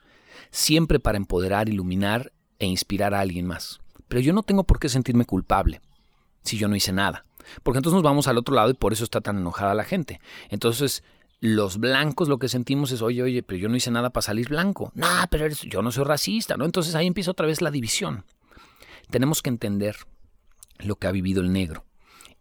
siempre 0.51 0.99
para 0.99 1.17
empoderar, 1.17 1.69
iluminar 1.69 2.33
e 2.59 2.65
inspirar 2.65 3.13
a 3.13 3.21
alguien 3.21 3.47
más. 3.47 3.79
Pero 4.09 4.21
yo 4.21 4.33
no 4.33 4.43
tengo 4.43 4.65
por 4.65 4.79
qué 4.79 4.89
sentirme 4.89 5.25
culpable 5.25 5.81
si 6.43 6.57
yo 6.57 6.67
no 6.67 6.75
hice 6.75 6.91
nada. 6.91 7.25
Porque 7.63 7.77
entonces 7.79 7.95
nos 7.95 8.03
vamos 8.03 8.27
al 8.27 8.37
otro 8.37 8.55
lado 8.55 8.69
y 8.69 8.73
por 8.75 8.93
eso 8.93 9.03
está 9.03 9.21
tan 9.21 9.37
enojada 9.37 9.73
la 9.73 9.83
gente. 9.83 10.19
Entonces, 10.49 11.03
los 11.43 11.77
blancos 11.77 12.29
lo 12.29 12.39
que 12.39 12.47
sentimos 12.47 12.93
es, 12.93 13.01
oye, 13.01 13.21
oye, 13.21 13.43
pero 13.43 13.57
yo 13.57 13.67
no 13.67 13.75
hice 13.75 13.91
nada 13.91 14.11
para 14.11 14.21
salir 14.21 14.47
blanco. 14.47 14.93
No, 14.95 15.07
pero 15.29 15.45
yo 15.49 15.81
no 15.81 15.91
soy 15.91 16.05
racista, 16.05 16.55
¿no? 16.55 16.63
Entonces 16.63 16.95
ahí 16.95 17.05
empieza 17.05 17.31
otra 17.31 17.47
vez 17.47 17.61
la 17.61 17.69
división. 17.69 18.23
Tenemos 19.09 19.41
que 19.41 19.49
entender 19.49 19.97
lo 20.79 20.95
que 20.95 21.07
ha 21.07 21.11
vivido 21.11 21.41
el 21.41 21.51
negro. 21.51 21.83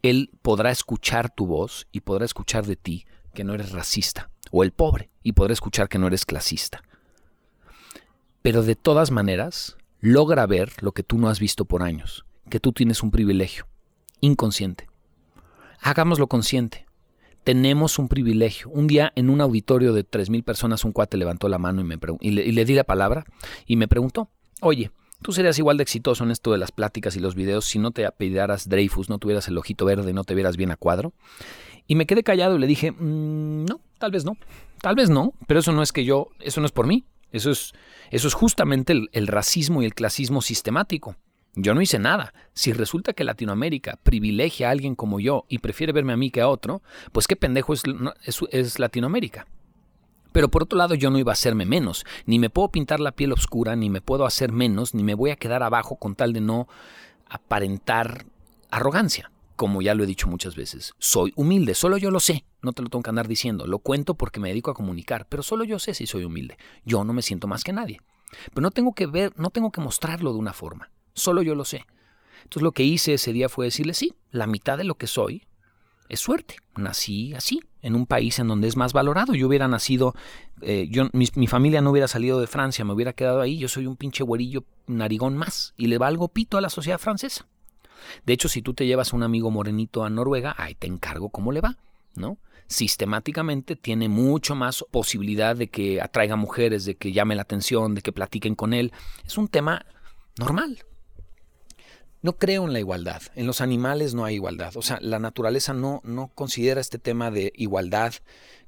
Él 0.02 0.30
podrá 0.40 0.70
escuchar 0.70 1.34
tu 1.34 1.46
voz 1.46 1.88
y 1.90 2.02
podrá 2.02 2.24
escuchar 2.24 2.64
de 2.64 2.76
ti 2.76 3.04
que 3.34 3.42
no 3.42 3.54
eres 3.54 3.72
racista. 3.72 4.30
O 4.52 4.62
el 4.62 4.70
pobre 4.70 5.10
y 5.24 5.32
podrá 5.32 5.52
escuchar 5.52 5.88
que 5.88 5.98
no 5.98 6.06
eres 6.06 6.24
clasista. 6.24 6.84
Pero 8.40 8.62
de 8.62 8.76
todas 8.76 9.10
maneras, 9.10 9.78
logra 9.98 10.46
ver 10.46 10.80
lo 10.80 10.92
que 10.92 11.02
tú 11.02 11.18
no 11.18 11.28
has 11.28 11.40
visto 11.40 11.64
por 11.64 11.82
años, 11.82 12.24
que 12.50 12.60
tú 12.60 12.72
tienes 12.72 13.02
un 13.02 13.10
privilegio 13.10 13.66
inconsciente 14.20 14.91
hagámoslo 15.82 16.26
consciente. 16.26 16.86
Tenemos 17.44 17.98
un 17.98 18.08
privilegio. 18.08 18.70
Un 18.70 18.86
día 18.86 19.12
en 19.16 19.28
un 19.28 19.40
auditorio 19.40 19.92
de 19.92 20.08
3.000 20.08 20.44
personas 20.44 20.84
un 20.84 20.92
cuate 20.92 21.16
levantó 21.16 21.48
la 21.48 21.58
mano 21.58 21.80
y, 21.80 21.84
me 21.84 21.98
y, 22.20 22.30
le, 22.30 22.44
y 22.44 22.52
le 22.52 22.64
di 22.64 22.74
la 22.74 22.84
palabra 22.84 23.24
y 23.66 23.76
me 23.76 23.88
preguntó, 23.88 24.30
oye, 24.60 24.92
tú 25.22 25.32
serías 25.32 25.58
igual 25.58 25.76
de 25.76 25.82
exitoso 25.82 26.24
en 26.24 26.30
esto 26.30 26.52
de 26.52 26.58
las 26.58 26.70
pláticas 26.70 27.16
y 27.16 27.20
los 27.20 27.34
videos 27.34 27.64
si 27.64 27.78
no 27.78 27.90
te 27.90 28.06
apellidaras 28.06 28.68
Dreyfus, 28.68 29.08
no 29.08 29.18
tuvieras 29.18 29.48
el 29.48 29.58
ojito 29.58 29.84
verde, 29.84 30.12
no 30.12 30.24
te 30.24 30.34
vieras 30.34 30.56
bien 30.56 30.70
a 30.70 30.76
cuadro. 30.76 31.12
Y 31.88 31.96
me 31.96 32.06
quedé 32.06 32.22
callado 32.22 32.56
y 32.56 32.58
le 32.60 32.66
dije, 32.66 32.92
mm, 32.92 33.64
no, 33.64 33.80
tal 33.98 34.12
vez 34.12 34.24
no, 34.24 34.36
tal 34.80 34.94
vez 34.94 35.10
no, 35.10 35.34
pero 35.48 35.60
eso 35.60 35.72
no 35.72 35.82
es 35.82 35.92
que 35.92 36.04
yo, 36.04 36.28
eso 36.38 36.60
no 36.60 36.66
es 36.66 36.72
por 36.72 36.86
mí, 36.86 37.04
eso 37.32 37.50
es, 37.50 37.72
eso 38.10 38.28
es 38.28 38.34
justamente 38.34 38.92
el, 39.10 39.26
racismo 39.26 39.82
y 39.82 39.86
el 39.86 39.94
clasismo 39.94 40.42
sistemático. 40.42 41.16
Yo 41.54 41.74
no 41.74 41.82
hice 41.82 41.98
nada. 41.98 42.32
Si 42.54 42.72
resulta 42.72 43.12
que 43.12 43.24
Latinoamérica 43.24 43.98
privilegia 44.02 44.68
a 44.68 44.70
alguien 44.70 44.94
como 44.94 45.20
yo 45.20 45.44
y 45.48 45.58
prefiere 45.58 45.92
verme 45.92 46.14
a 46.14 46.16
mí 46.16 46.30
que 46.30 46.40
a 46.40 46.48
otro, 46.48 46.82
pues 47.12 47.26
qué 47.26 47.36
pendejo 47.36 47.74
es, 47.74 48.78
Latinoamérica. 48.78 49.46
Pero 50.32 50.48
por 50.48 50.62
otro 50.62 50.78
lado, 50.78 50.94
yo 50.94 51.10
no 51.10 51.18
iba 51.18 51.32
a 51.32 51.34
hacerme 51.34 51.66
menos. 51.66 52.06
Ni 52.24 52.38
me 52.38 52.48
puedo 52.48 52.70
pintar 52.70 53.00
la 53.00 53.12
piel 53.12 53.32
oscura, 53.32 53.76
ni 53.76 53.90
me 53.90 54.00
puedo 54.00 54.24
hacer 54.24 54.50
menos, 54.50 54.94
ni 54.94 55.02
me 55.02 55.14
voy 55.14 55.30
a 55.30 55.36
quedar 55.36 55.62
abajo 55.62 55.96
con 55.96 56.14
tal 56.14 56.32
de 56.32 56.40
no 56.40 56.68
aparentar 57.28 58.24
arrogancia 58.70 59.30
como 59.54 59.80
ya 59.80 59.94
lo 59.94 60.02
he 60.02 60.08
dicho 60.08 60.26
muchas 60.26 60.56
veces, 60.56 60.92
soy 60.98 61.32
humilde, 61.36 61.74
solo 61.74 61.96
yo 61.96 62.10
lo 62.10 62.18
sé, 62.18 62.44
no 62.62 62.72
te 62.72 62.82
lo 62.82 62.88
tengo 62.88 63.04
que 63.04 63.10
andar 63.10 63.28
diciendo, 63.28 63.64
lo 63.66 63.78
cuento 63.78 64.14
porque 64.14 64.40
me 64.40 64.48
dedico 64.48 64.72
a 64.72 64.74
comunicar, 64.74 65.26
pero 65.28 65.44
solo 65.44 65.62
yo 65.62 65.78
sé 65.78 65.94
si 65.94 66.04
soy 66.06 66.24
humilde, 66.24 66.56
yo 66.84 67.04
no 67.04 67.12
me 67.12 67.22
siento 67.22 67.46
más 67.46 67.62
que 67.62 67.72
nadie. 67.72 68.00
Pero 68.48 68.62
no 68.62 68.72
tengo 68.72 68.92
que 68.92 69.06
ver, 69.06 69.32
no 69.36 69.50
tengo 69.50 69.70
que 69.70 69.80
mostrarlo 69.80 70.32
de 70.32 70.40
una 70.40 70.52
forma, 70.52 70.90
solo 71.14 71.42
yo 71.42 71.54
lo 71.54 71.64
sé. 71.64 71.84
Entonces 72.42 72.62
lo 72.62 72.72
que 72.72 72.82
hice 72.82 73.14
ese 73.14 73.32
día 73.32 73.48
fue 73.48 73.66
decirle, 73.66 73.94
sí, 73.94 74.14
la 74.30 74.46
mitad 74.46 74.78
de 74.78 74.84
lo 74.84 74.96
que 74.96 75.06
soy 75.06 75.46
es 76.08 76.20
suerte, 76.20 76.56
nací 76.76 77.32
así, 77.34 77.60
en 77.80 77.94
un 77.94 78.06
país 78.06 78.38
en 78.38 78.48
donde 78.48 78.68
es 78.68 78.76
más 78.76 78.92
valorado, 78.92 79.34
yo 79.34 79.48
hubiera 79.48 79.66
nacido, 79.68 80.14
eh, 80.60 80.86
yo, 80.90 81.08
mi, 81.12 81.26
mi, 81.34 81.46
familia 81.46 81.80
no 81.80 81.90
hubiera 81.90 82.08
salido 82.08 82.38
de 82.40 82.46
Francia, 82.46 82.84
me 82.84 82.92
hubiera 82.92 83.14
quedado 83.14 83.40
ahí, 83.40 83.56
yo 83.56 83.68
soy 83.68 83.86
un 83.86 83.96
pinche 83.96 84.22
güerillo 84.22 84.64
narigón 84.86 85.36
más 85.36 85.72
y 85.76 85.86
le 85.86 85.98
valgo 85.98 86.28
pito 86.28 86.58
a 86.58 86.60
la 86.60 86.68
sociedad 86.68 86.98
francesa. 86.98 87.46
De 88.26 88.32
hecho, 88.32 88.48
si 88.48 88.62
tú 88.62 88.74
te 88.74 88.86
llevas 88.86 89.12
a 89.12 89.16
un 89.16 89.22
amigo 89.22 89.50
morenito 89.50 90.04
a 90.04 90.10
Noruega, 90.10 90.54
ahí 90.58 90.74
te 90.74 90.86
encargo 90.86 91.30
cómo 91.30 91.52
le 91.52 91.60
va, 91.60 91.78
¿no? 92.14 92.38
Sistemáticamente 92.66 93.76
tiene 93.76 94.08
mucho 94.08 94.54
más 94.54 94.84
posibilidad 94.90 95.56
de 95.56 95.68
que 95.68 96.00
atraiga 96.00 96.36
mujeres, 96.36 96.84
de 96.84 96.96
que 96.96 97.12
llame 97.12 97.36
la 97.36 97.42
atención, 97.42 97.94
de 97.94 98.02
que 98.02 98.12
platiquen 98.12 98.54
con 98.54 98.72
él. 98.72 98.92
Es 99.24 99.38
un 99.38 99.48
tema 99.48 99.84
normal. 100.38 100.84
No 102.22 102.38
creo 102.38 102.64
en 102.64 102.72
la 102.72 102.78
igualdad. 102.78 103.22
En 103.34 103.46
los 103.46 103.60
animales 103.60 104.14
no 104.14 104.24
hay 104.24 104.36
igualdad. 104.36 104.76
O 104.76 104.82
sea, 104.82 104.98
la 105.00 105.18
naturaleza 105.18 105.74
no, 105.74 106.00
no 106.04 106.28
considera 106.34 106.80
este 106.80 106.98
tema 106.98 107.30
de 107.30 107.52
igualdad 107.56 108.14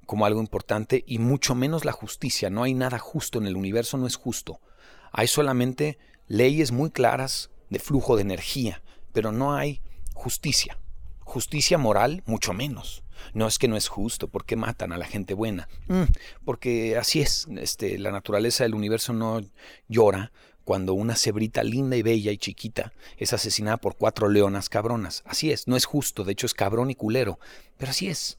como 0.06 0.26
algo 0.26 0.40
importante 0.40 1.02
y 1.06 1.18
mucho 1.18 1.54
menos 1.54 1.84
la 1.84 1.92
justicia. 1.92 2.50
No 2.50 2.64
hay 2.64 2.74
nada 2.74 2.98
justo 2.98 3.38
en 3.38 3.46
el 3.46 3.56
universo, 3.56 3.96
no 3.96 4.06
es 4.06 4.16
justo. 4.16 4.60
Hay 5.12 5.28
solamente 5.28 5.98
leyes 6.26 6.72
muy 6.72 6.90
claras 6.90 7.50
de 7.70 7.78
flujo 7.78 8.16
de 8.16 8.22
energía 8.22 8.82
pero 9.14 9.32
no 9.32 9.54
hay 9.54 9.80
justicia. 10.12 10.76
Justicia 11.20 11.78
moral, 11.78 12.22
mucho 12.26 12.52
menos. 12.52 13.02
No 13.32 13.46
es 13.46 13.58
que 13.58 13.68
no 13.68 13.76
es 13.76 13.88
justo, 13.88 14.28
porque 14.28 14.56
matan 14.56 14.92
a 14.92 14.98
la 14.98 15.06
gente 15.06 15.32
buena. 15.32 15.68
Mm, 15.86 16.02
porque 16.44 16.98
así 16.98 17.22
es, 17.22 17.46
este, 17.56 17.98
la 17.98 18.10
naturaleza 18.10 18.64
del 18.64 18.74
universo 18.74 19.14
no 19.14 19.40
llora 19.88 20.32
cuando 20.64 20.94
una 20.94 21.14
cebrita 21.16 21.62
linda 21.62 21.96
y 21.96 22.02
bella 22.02 22.32
y 22.32 22.38
chiquita 22.38 22.92
es 23.16 23.32
asesinada 23.32 23.76
por 23.76 23.96
cuatro 23.96 24.28
leonas 24.28 24.68
cabronas. 24.68 25.22
Así 25.26 25.52
es, 25.52 25.68
no 25.68 25.76
es 25.76 25.84
justo, 25.84 26.24
de 26.24 26.32
hecho 26.32 26.46
es 26.46 26.54
cabrón 26.54 26.90
y 26.90 26.94
culero, 26.94 27.38
pero 27.76 27.90
así 27.90 28.08
es. 28.08 28.38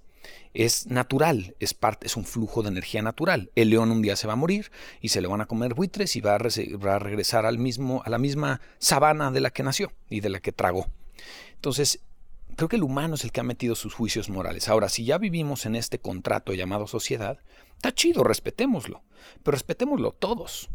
Es 0.55 0.88
natural, 0.88 1.55
es 1.60 1.74
parte, 1.74 2.08
es 2.08 2.15
un 2.15 2.25
flujo 2.25 2.63
de 2.63 2.70
energía 2.70 3.01
natural. 3.01 3.51
El 3.55 3.70
león 3.70 3.91
un 3.91 4.01
día 4.01 4.15
se 4.15 4.25
va 4.25 4.34
a 4.34 4.38
morir 4.38 4.72
y 5.01 5.10
se 5.10 5.22
le 5.22 5.27
van 5.27 5.41
a 5.41 5.46
comer 5.46 5.74
buitres 5.74 6.15
y 6.15 6.22
va 6.22 6.36
a, 6.36 6.39
va 6.39 6.96
a 6.96 7.00
regresar 7.00 7.46
al 7.46 7.60
mismo, 7.60 8.01
a 8.05 8.10
la 8.10 8.17
misma 8.17 8.62
sabana 8.79 9.32
de 9.32 9.41
la 9.41 9.51
que 9.51 9.63
nació 9.63 9.91
y 10.10 10.22
de 10.22 10.29
la 10.29 10.39
que 10.39 10.51
tragó. 10.51 10.88
Entonces, 11.53 12.00
creo 12.55 12.70
que 12.70 12.77
el 12.77 12.84
humano 12.84 13.15
es 13.15 13.24
el 13.24 13.32
que 13.32 13.41
ha 13.41 13.44
metido 13.44 13.75
sus 13.75 13.94
juicios 13.94 14.29
morales. 14.29 14.70
Ahora, 14.70 14.89
si 14.89 15.03
ya 15.03 15.17
vivimos 15.17 15.65
en 15.65 15.75
este 15.75 16.00
contrato 16.00 16.53
llamado 16.53 16.88
sociedad, 16.88 17.39
está 17.75 17.94
chido, 17.94 18.24
respetémoslo, 18.24 19.03
pero 19.44 19.55
respetémoslo 19.55 20.12
todos. 20.13 20.70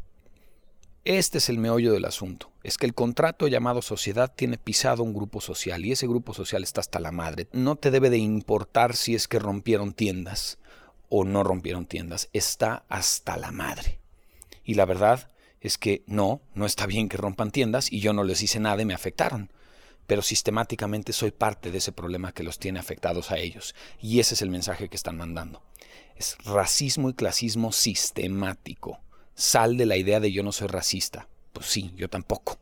Este 1.07 1.39
es 1.39 1.49
el 1.49 1.57
meollo 1.57 1.95
del 1.95 2.05
asunto. 2.05 2.53
Es 2.63 2.77
que 2.77 2.85
el 2.85 2.93
contrato 2.93 3.49
llamado 3.49 3.81
sociedad 3.81 4.31
tiene 4.37 4.59
pisado 4.59 5.03
un 5.03 5.15
grupo 5.15 5.41
social 5.41 5.87
y 5.87 5.93
ese 5.93 6.07
grupo 6.07 6.35
social 6.35 6.63
está 6.63 6.83
hasta 6.83 7.01
la 7.01 7.11
madre. 7.11 7.49
No 7.53 7.77
te 7.77 7.91
debe 7.91 8.11
de 8.11 8.19
importar 8.19 8.95
si 8.95 9.15
es 9.15 9.27
que 9.27 9.39
rompieron 9.39 9.95
tiendas 9.95 10.59
o 11.09 11.25
no 11.25 11.43
rompieron 11.43 11.87
tiendas. 11.87 12.29
Está 12.35 12.85
hasta 12.91 13.39
la 13.39 13.51
madre. 13.51 13.99
Y 14.63 14.75
la 14.75 14.85
verdad 14.85 15.31
es 15.63 15.79
que 15.79 16.05
no, 16.07 16.43
no 16.55 16.67
está 16.67 16.85
bien 16.85 17.09
que 17.09 17.17
rompan 17.17 17.51
tiendas 17.51 17.91
y 17.91 18.01
yo 18.01 18.13
no 18.13 18.23
les 18.23 18.43
hice 18.43 18.61
nada 18.61 18.83
y 18.83 18.85
me 18.85 18.95
afectaron. 18.95 19.51
Pero 20.07 20.21
sistemáticamente 20.21 21.15
soy 21.15 21.31
parte 21.31 21.71
de 21.71 21.79
ese 21.79 21.93
problema 21.93 22.33
que 22.33 22.43
los 22.43 22.59
tiene 22.59 22.79
afectados 22.79 23.31
a 23.31 23.39
ellos. 23.39 23.75
Y 24.03 24.21
ese 24.21 24.35
es 24.35 24.43
el 24.43 24.51
mensaje 24.51 24.91
que 24.91 24.97
están 24.97 25.17
mandando. 25.17 25.63
Es 26.15 26.37
racismo 26.45 27.09
y 27.09 27.15
clasismo 27.15 27.73
sistemático 27.73 29.01
sal 29.41 29.77
de 29.77 29.87
la 29.87 29.97
idea 29.97 30.21
de 30.21 30.31
yo 30.31 30.43
no 30.43 30.53
soy 30.53 30.69
racista. 30.69 31.27
Pues 31.53 31.67
sí, 31.67 31.93
yo 31.97 32.09
tampoco. 32.09 32.59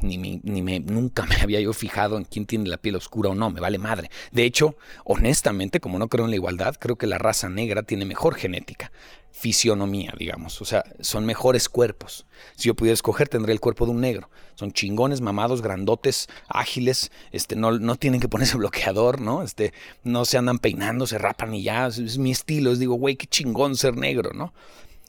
Ni, 0.00 0.18
ni 0.18 0.62
me, 0.62 0.80
nunca 0.80 1.24
me 1.24 1.36
había 1.42 1.60
yo 1.60 1.72
fijado 1.72 2.16
en 2.16 2.24
quién 2.24 2.46
tiene 2.46 2.68
la 2.68 2.76
piel 2.76 2.96
oscura 2.96 3.30
o 3.30 3.34
no, 3.34 3.50
me 3.50 3.60
vale 3.60 3.78
madre. 3.78 4.10
De 4.32 4.44
hecho, 4.44 4.76
honestamente, 5.04 5.80
como 5.80 5.98
no 5.98 6.08
creo 6.08 6.24
en 6.24 6.30
la 6.30 6.36
igualdad, 6.36 6.76
creo 6.78 6.96
que 6.96 7.06
la 7.06 7.18
raza 7.18 7.48
negra 7.48 7.82
tiene 7.82 8.04
mejor 8.04 8.36
genética, 8.36 8.92
fisionomía, 9.32 10.14
digamos. 10.16 10.60
O 10.62 10.64
sea, 10.64 10.84
son 11.00 11.26
mejores 11.26 11.68
cuerpos. 11.68 12.26
Si 12.54 12.68
yo 12.68 12.74
pudiera 12.74 12.94
escoger, 12.94 13.28
tendría 13.28 13.54
el 13.54 13.60
cuerpo 13.60 13.86
de 13.86 13.92
un 13.92 14.00
negro. 14.00 14.30
Son 14.54 14.72
chingones, 14.72 15.20
mamados, 15.20 15.62
grandotes, 15.62 16.28
ágiles, 16.48 17.10
este, 17.32 17.56
no, 17.56 17.72
no 17.72 17.96
tienen 17.96 18.20
que 18.20 18.28
ponerse 18.28 18.56
bloqueador, 18.58 19.20
¿no? 19.20 19.42
Este, 19.42 19.72
no 20.04 20.24
se 20.24 20.38
andan 20.38 20.60
peinando, 20.60 21.06
se 21.06 21.18
rapan 21.18 21.54
y 21.54 21.64
ya. 21.64 21.88
Es 21.88 22.18
mi 22.18 22.30
estilo. 22.30 22.70
Es 22.72 22.78
digo, 22.78 22.94
güey, 22.94 23.16
qué 23.16 23.26
chingón 23.26 23.76
ser 23.76 23.96
negro, 23.96 24.32
¿no? 24.34 24.52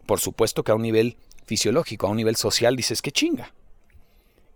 Por 0.05 0.19
supuesto 0.19 0.63
que 0.63 0.71
a 0.71 0.75
un 0.75 0.81
nivel 0.81 1.17
fisiológico, 1.45 2.07
a 2.07 2.09
un 2.09 2.17
nivel 2.17 2.35
social, 2.35 2.75
dices 2.75 3.01
que 3.01 3.12
chinga. 3.12 3.53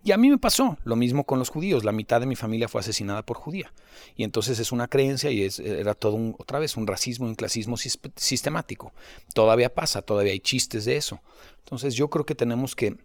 Y 0.02 0.12
a 0.12 0.16
mí 0.16 0.30
me 0.30 0.38
pasó 0.38 0.78
lo 0.84 0.96
mismo 0.96 1.24
con 1.24 1.38
los 1.38 1.50
judíos. 1.50 1.84
La 1.84 1.92
mitad 1.92 2.20
de 2.20 2.26
mi 2.26 2.34
familia 2.34 2.68
fue 2.68 2.80
asesinada 2.80 3.22
por 3.22 3.36
judía. 3.36 3.72
Y 4.16 4.24
entonces 4.24 4.58
es 4.58 4.72
una 4.72 4.88
creencia 4.88 5.30
y 5.30 5.42
es, 5.42 5.58
era 5.58 5.94
todo 5.94 6.14
un, 6.14 6.34
otra 6.38 6.58
vez 6.58 6.76
un 6.76 6.86
racismo 6.86 7.26
un 7.26 7.34
clasismo 7.34 7.76
sistemático. 7.76 8.92
Todavía 9.34 9.74
pasa, 9.74 10.00
todavía 10.00 10.32
hay 10.32 10.40
chistes 10.40 10.86
de 10.86 10.96
eso. 10.96 11.20
Entonces 11.58 11.94
yo 11.94 12.08
creo 12.08 12.24
que 12.24 12.34
tenemos 12.34 12.74
que, 12.74 12.96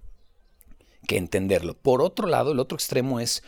que 1.06 1.18
entenderlo. 1.18 1.74
Por 1.74 2.02
otro 2.02 2.28
lado, 2.28 2.54
el 2.54 2.60
otro 2.60 2.78
extremo 2.78 3.20
es 3.20 3.44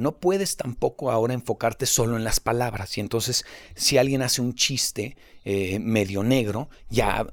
no 0.00 0.12
puedes 0.12 0.56
tampoco 0.56 1.10
ahora 1.10 1.34
enfocarte 1.34 1.84
solo 1.84 2.16
en 2.16 2.24
las 2.24 2.40
palabras. 2.40 2.96
Y 2.96 3.00
entonces, 3.00 3.44
si 3.74 3.98
alguien 3.98 4.22
hace 4.22 4.40
un 4.40 4.54
chiste 4.54 5.16
eh, 5.44 5.78
medio 5.78 6.22
negro, 6.22 6.70
ya, 6.88 7.26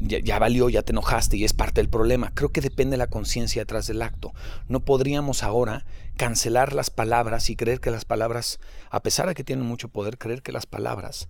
ya, 0.00 0.38
valió, 0.40 0.68
ya 0.68 0.82
te 0.82 0.90
enojaste 0.90 1.36
y 1.36 1.44
es 1.44 1.52
parte 1.52 1.80
del 1.80 1.88
problema. 1.88 2.32
Creo 2.34 2.50
que 2.50 2.60
depende 2.60 2.94
de 2.94 2.98
la 2.98 3.06
conciencia 3.06 3.62
detrás 3.62 3.86
del 3.86 4.02
acto. 4.02 4.34
No 4.66 4.84
podríamos 4.84 5.44
ahora 5.44 5.86
cancelar 6.16 6.72
las 6.72 6.90
palabras 6.90 7.50
y 7.50 7.56
creer 7.56 7.78
que 7.78 7.92
las 7.92 8.04
palabras, 8.04 8.58
a 8.90 9.00
pesar 9.00 9.28
de 9.28 9.34
que 9.34 9.44
tienen 9.44 9.64
mucho 9.64 9.88
poder, 9.88 10.18
creer 10.18 10.42
que 10.42 10.50
las 10.50 10.66
palabras 10.66 11.28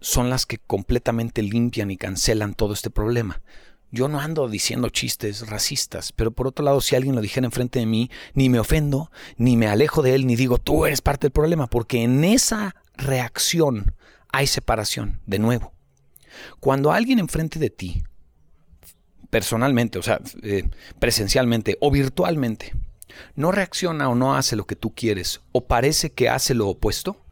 son 0.00 0.30
las 0.30 0.46
que 0.46 0.56
completamente 0.56 1.42
limpian 1.42 1.90
y 1.90 1.98
cancelan 1.98 2.54
todo 2.54 2.72
este 2.72 2.88
problema. 2.88 3.42
Yo 3.90 4.08
no 4.08 4.20
ando 4.20 4.48
diciendo 4.48 4.88
chistes 4.88 5.48
racistas, 5.48 6.12
pero 6.12 6.32
por 6.32 6.48
otro 6.48 6.64
lado, 6.64 6.80
si 6.80 6.96
alguien 6.96 7.14
lo 7.14 7.20
dijera 7.20 7.46
enfrente 7.46 7.78
de 7.78 7.86
mí, 7.86 8.10
ni 8.34 8.48
me 8.48 8.58
ofendo, 8.58 9.10
ni 9.36 9.56
me 9.56 9.68
alejo 9.68 10.02
de 10.02 10.14
él, 10.14 10.26
ni 10.26 10.36
digo, 10.36 10.58
tú 10.58 10.86
eres 10.86 11.00
parte 11.00 11.26
del 11.26 11.32
problema, 11.32 11.68
porque 11.68 12.02
en 12.02 12.24
esa 12.24 12.74
reacción 12.96 13.94
hay 14.32 14.46
separación, 14.46 15.20
de 15.26 15.38
nuevo. 15.38 15.72
Cuando 16.60 16.92
alguien 16.92 17.18
enfrente 17.18 17.58
de 17.58 17.70
ti, 17.70 18.02
personalmente, 19.30 19.98
o 19.98 20.02
sea, 20.02 20.20
eh, 20.42 20.68
presencialmente 20.98 21.78
o 21.80 21.90
virtualmente, 21.90 22.74
no 23.34 23.52
reacciona 23.52 24.08
o 24.08 24.14
no 24.14 24.34
hace 24.34 24.56
lo 24.56 24.66
que 24.66 24.76
tú 24.76 24.94
quieres, 24.94 25.40
o 25.52 25.66
parece 25.66 26.12
que 26.12 26.28
hace 26.28 26.54
lo 26.54 26.68
opuesto, 26.68 27.24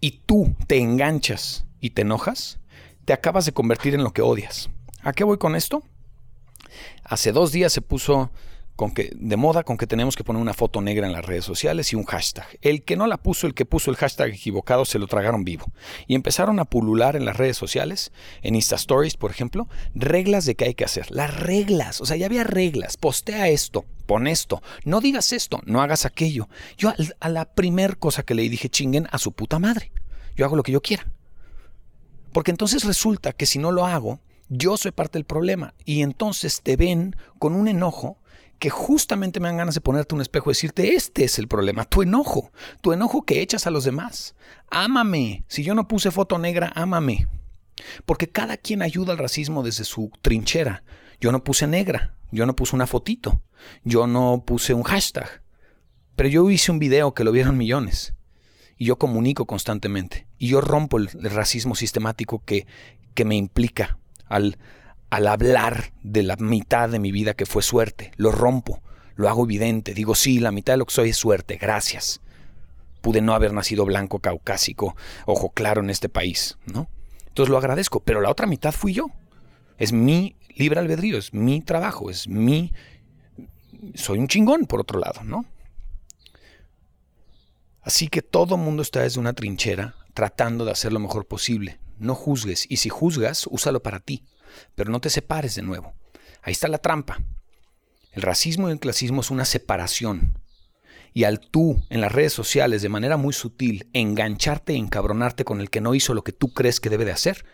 y 0.00 0.22
tú 0.24 0.54
te 0.66 0.78
enganchas 0.78 1.66
y 1.80 1.90
te 1.90 2.02
enojas, 2.02 2.58
te 3.04 3.12
acabas 3.12 3.44
de 3.44 3.52
convertir 3.52 3.94
en 3.94 4.04
lo 4.04 4.12
que 4.12 4.22
odias. 4.22 4.70
¿A 5.02 5.12
qué 5.12 5.24
voy 5.24 5.38
con 5.38 5.56
esto? 5.56 5.82
Hace 7.04 7.32
dos 7.32 7.52
días 7.52 7.72
se 7.72 7.80
puso 7.80 8.30
con 8.76 8.92
que, 8.92 9.10
de 9.14 9.36
moda 9.36 9.62
con 9.62 9.76
que 9.76 9.86
tenemos 9.86 10.16
que 10.16 10.24
poner 10.24 10.40
una 10.40 10.54
foto 10.54 10.80
negra 10.80 11.06
en 11.06 11.12
las 11.12 11.24
redes 11.24 11.44
sociales 11.44 11.92
y 11.92 11.96
un 11.96 12.04
hashtag. 12.04 12.46
El 12.62 12.82
que 12.82 12.96
no 12.96 13.06
la 13.06 13.18
puso, 13.18 13.46
el 13.46 13.52
que 13.52 13.66
puso 13.66 13.90
el 13.90 13.98
hashtag 13.98 14.30
equivocado, 14.30 14.86
se 14.86 14.98
lo 14.98 15.06
tragaron 15.06 15.44
vivo. 15.44 15.66
Y 16.06 16.14
empezaron 16.14 16.58
a 16.60 16.64
pulular 16.64 17.14
en 17.14 17.26
las 17.26 17.36
redes 17.36 17.58
sociales, 17.58 18.10
en 18.40 18.54
Insta 18.54 18.76
Stories, 18.76 19.18
por 19.18 19.30
ejemplo, 19.30 19.68
reglas 19.94 20.46
de 20.46 20.54
qué 20.54 20.64
hay 20.64 20.74
que 20.74 20.84
hacer. 20.84 21.10
Las 21.10 21.38
reglas, 21.38 22.00
o 22.00 22.06
sea, 22.06 22.16
ya 22.16 22.24
había 22.24 22.42
reglas. 22.42 22.96
Postea 22.96 23.48
esto, 23.48 23.84
pon 24.06 24.26
esto, 24.26 24.62
no 24.84 25.02
digas 25.02 25.34
esto, 25.34 25.60
no 25.66 25.82
hagas 25.82 26.06
aquello. 26.06 26.48
Yo 26.78 26.94
a, 27.20 27.28
la 27.28 27.52
primer 27.52 27.98
cosa 27.98 28.22
que 28.22 28.34
le 28.34 28.48
dije, 28.48 28.70
chinguen 28.70 29.08
a 29.10 29.18
su 29.18 29.32
puta 29.32 29.58
madre. 29.58 29.92
Yo 30.36 30.46
hago 30.46 30.56
lo 30.56 30.62
que 30.62 30.72
yo 30.72 30.80
quiera. 30.80 31.06
Porque 32.32 32.50
entonces 32.50 32.84
resulta 32.84 33.34
que 33.34 33.44
si 33.44 33.58
no 33.58 33.72
lo 33.72 33.84
hago, 33.84 34.20
yo 34.50 34.76
soy 34.76 34.90
parte 34.90 35.16
del 35.18 35.24
problema. 35.24 35.74
Y 35.84 36.02
entonces 36.02 36.60
te 36.60 36.76
ven 36.76 37.16
con 37.38 37.54
un 37.54 37.68
enojo 37.68 38.18
que 38.58 38.68
justamente 38.68 39.40
me 39.40 39.48
dan 39.48 39.56
ganas 39.56 39.74
de 39.74 39.80
ponerte 39.80 40.14
un 40.14 40.20
espejo 40.20 40.50
y 40.50 40.52
decirte, 40.52 40.94
este 40.94 41.24
es 41.24 41.38
el 41.38 41.48
problema, 41.48 41.86
tu 41.86 42.02
enojo, 42.02 42.52
tu 42.82 42.92
enojo 42.92 43.22
que 43.22 43.40
echas 43.40 43.66
a 43.66 43.70
los 43.70 43.84
demás. 43.84 44.34
Ámame. 44.70 45.44
Si 45.48 45.62
yo 45.62 45.74
no 45.74 45.88
puse 45.88 46.10
foto 46.10 46.38
negra, 46.38 46.70
ámame. 46.74 47.26
Porque 48.04 48.28
cada 48.28 48.58
quien 48.58 48.82
ayuda 48.82 49.12
al 49.12 49.18
racismo 49.18 49.62
desde 49.62 49.84
su 49.84 50.10
trinchera. 50.20 50.84
Yo 51.20 51.32
no 51.32 51.42
puse 51.42 51.66
negra, 51.66 52.16
yo 52.32 52.44
no 52.44 52.54
puse 52.54 52.76
una 52.76 52.86
fotito, 52.86 53.40
yo 53.84 54.06
no 54.06 54.42
puse 54.44 54.74
un 54.74 54.82
hashtag. 54.82 55.42
Pero 56.16 56.28
yo 56.28 56.50
hice 56.50 56.70
un 56.70 56.78
video 56.78 57.14
que 57.14 57.24
lo 57.24 57.32
vieron 57.32 57.56
millones. 57.56 58.14
Y 58.76 58.86
yo 58.86 58.96
comunico 58.96 59.46
constantemente. 59.46 60.26
Y 60.38 60.48
yo 60.48 60.60
rompo 60.60 60.98
el, 60.98 61.08
racismo 61.12 61.74
sistemático 61.74 62.42
que, 62.44 62.66
que 63.14 63.24
me 63.24 63.36
implica 63.36 63.99
al, 64.30 64.56
al 65.10 65.26
hablar 65.26 65.92
de 66.02 66.22
la 66.22 66.36
mitad 66.36 66.88
de 66.88 66.98
mi 66.98 67.12
vida 67.12 67.34
que 67.34 67.44
fue 67.44 67.62
suerte. 67.62 68.12
Lo 68.16 68.32
rompo, 68.32 68.80
lo 69.16 69.28
hago 69.28 69.44
evidente. 69.44 69.92
Digo, 69.92 70.14
sí, 70.14 70.40
la 70.40 70.52
mitad 70.52 70.72
de 70.72 70.78
lo 70.78 70.86
que 70.86 70.94
soy 70.94 71.10
es 71.10 71.16
suerte. 71.18 71.58
Gracias. 71.58 72.20
Pude 73.02 73.20
no 73.20 73.34
haber 73.34 73.52
nacido 73.52 73.84
blanco, 73.84 74.20
caucásico, 74.20 74.96
ojo 75.26 75.50
claro 75.50 75.82
en 75.82 75.90
este 75.90 76.08
país, 76.08 76.58
¿no? 76.66 76.88
Entonces 77.28 77.50
lo 77.50 77.58
agradezco, 77.58 78.00
pero 78.00 78.20
la 78.20 78.30
otra 78.30 78.46
mitad 78.46 78.72
fui 78.72 78.92
yo. 78.92 79.06
Es 79.78 79.92
mi 79.92 80.36
libre 80.54 80.80
albedrío, 80.80 81.18
es 81.18 81.32
mi 81.32 81.60
trabajo, 81.60 82.10
es 82.10 82.28
mi... 82.28 82.72
Soy 83.94 84.18
un 84.18 84.28
chingón, 84.28 84.66
por 84.66 84.80
otro 84.80 84.98
lado, 84.98 85.22
¿no? 85.24 85.46
Así 87.82 88.08
que 88.08 88.20
todo 88.20 88.58
mundo 88.58 88.82
está 88.82 89.00
desde 89.00 89.18
una 89.18 89.32
trinchera 89.32 89.94
tratando 90.12 90.64
de 90.66 90.72
hacer 90.72 90.92
lo 90.92 91.00
mejor 91.00 91.26
posible. 91.26 91.79
No 92.00 92.16
juzgues, 92.16 92.66
y 92.68 92.78
si 92.78 92.88
juzgas, 92.88 93.46
úsalo 93.48 93.82
para 93.82 94.00
ti, 94.00 94.24
pero 94.74 94.90
no 94.90 95.00
te 95.00 95.10
separes 95.10 95.54
de 95.54 95.62
nuevo. 95.62 95.94
Ahí 96.42 96.52
está 96.52 96.66
la 96.66 96.78
trampa. 96.78 97.22
El 98.10 98.22
racismo 98.22 98.68
y 98.68 98.72
el 98.72 98.80
clasismo 98.80 99.20
es 99.20 99.30
una 99.30 99.44
separación 99.44 100.40
y 101.12 101.24
al 101.24 101.40
tú 101.40 101.82
en 101.90 102.00
las 102.00 102.12
redes 102.12 102.32
sociales 102.32 102.82
de 102.82 102.88
manera 102.88 103.16
muy 103.16 103.32
sutil 103.32 103.88
engancharte 103.92 104.72
e 104.72 104.76
encabronarte 104.76 105.44
con 105.44 105.60
el 105.60 105.70
que 105.70 105.80
no 105.80 105.94
hizo 105.94 106.14
lo 106.14 106.24
que 106.24 106.32
tú 106.32 106.52
crees 106.52 106.80
que 106.80 106.90
debe 106.90 107.04
de 107.04 107.12
hacer, 107.12 107.44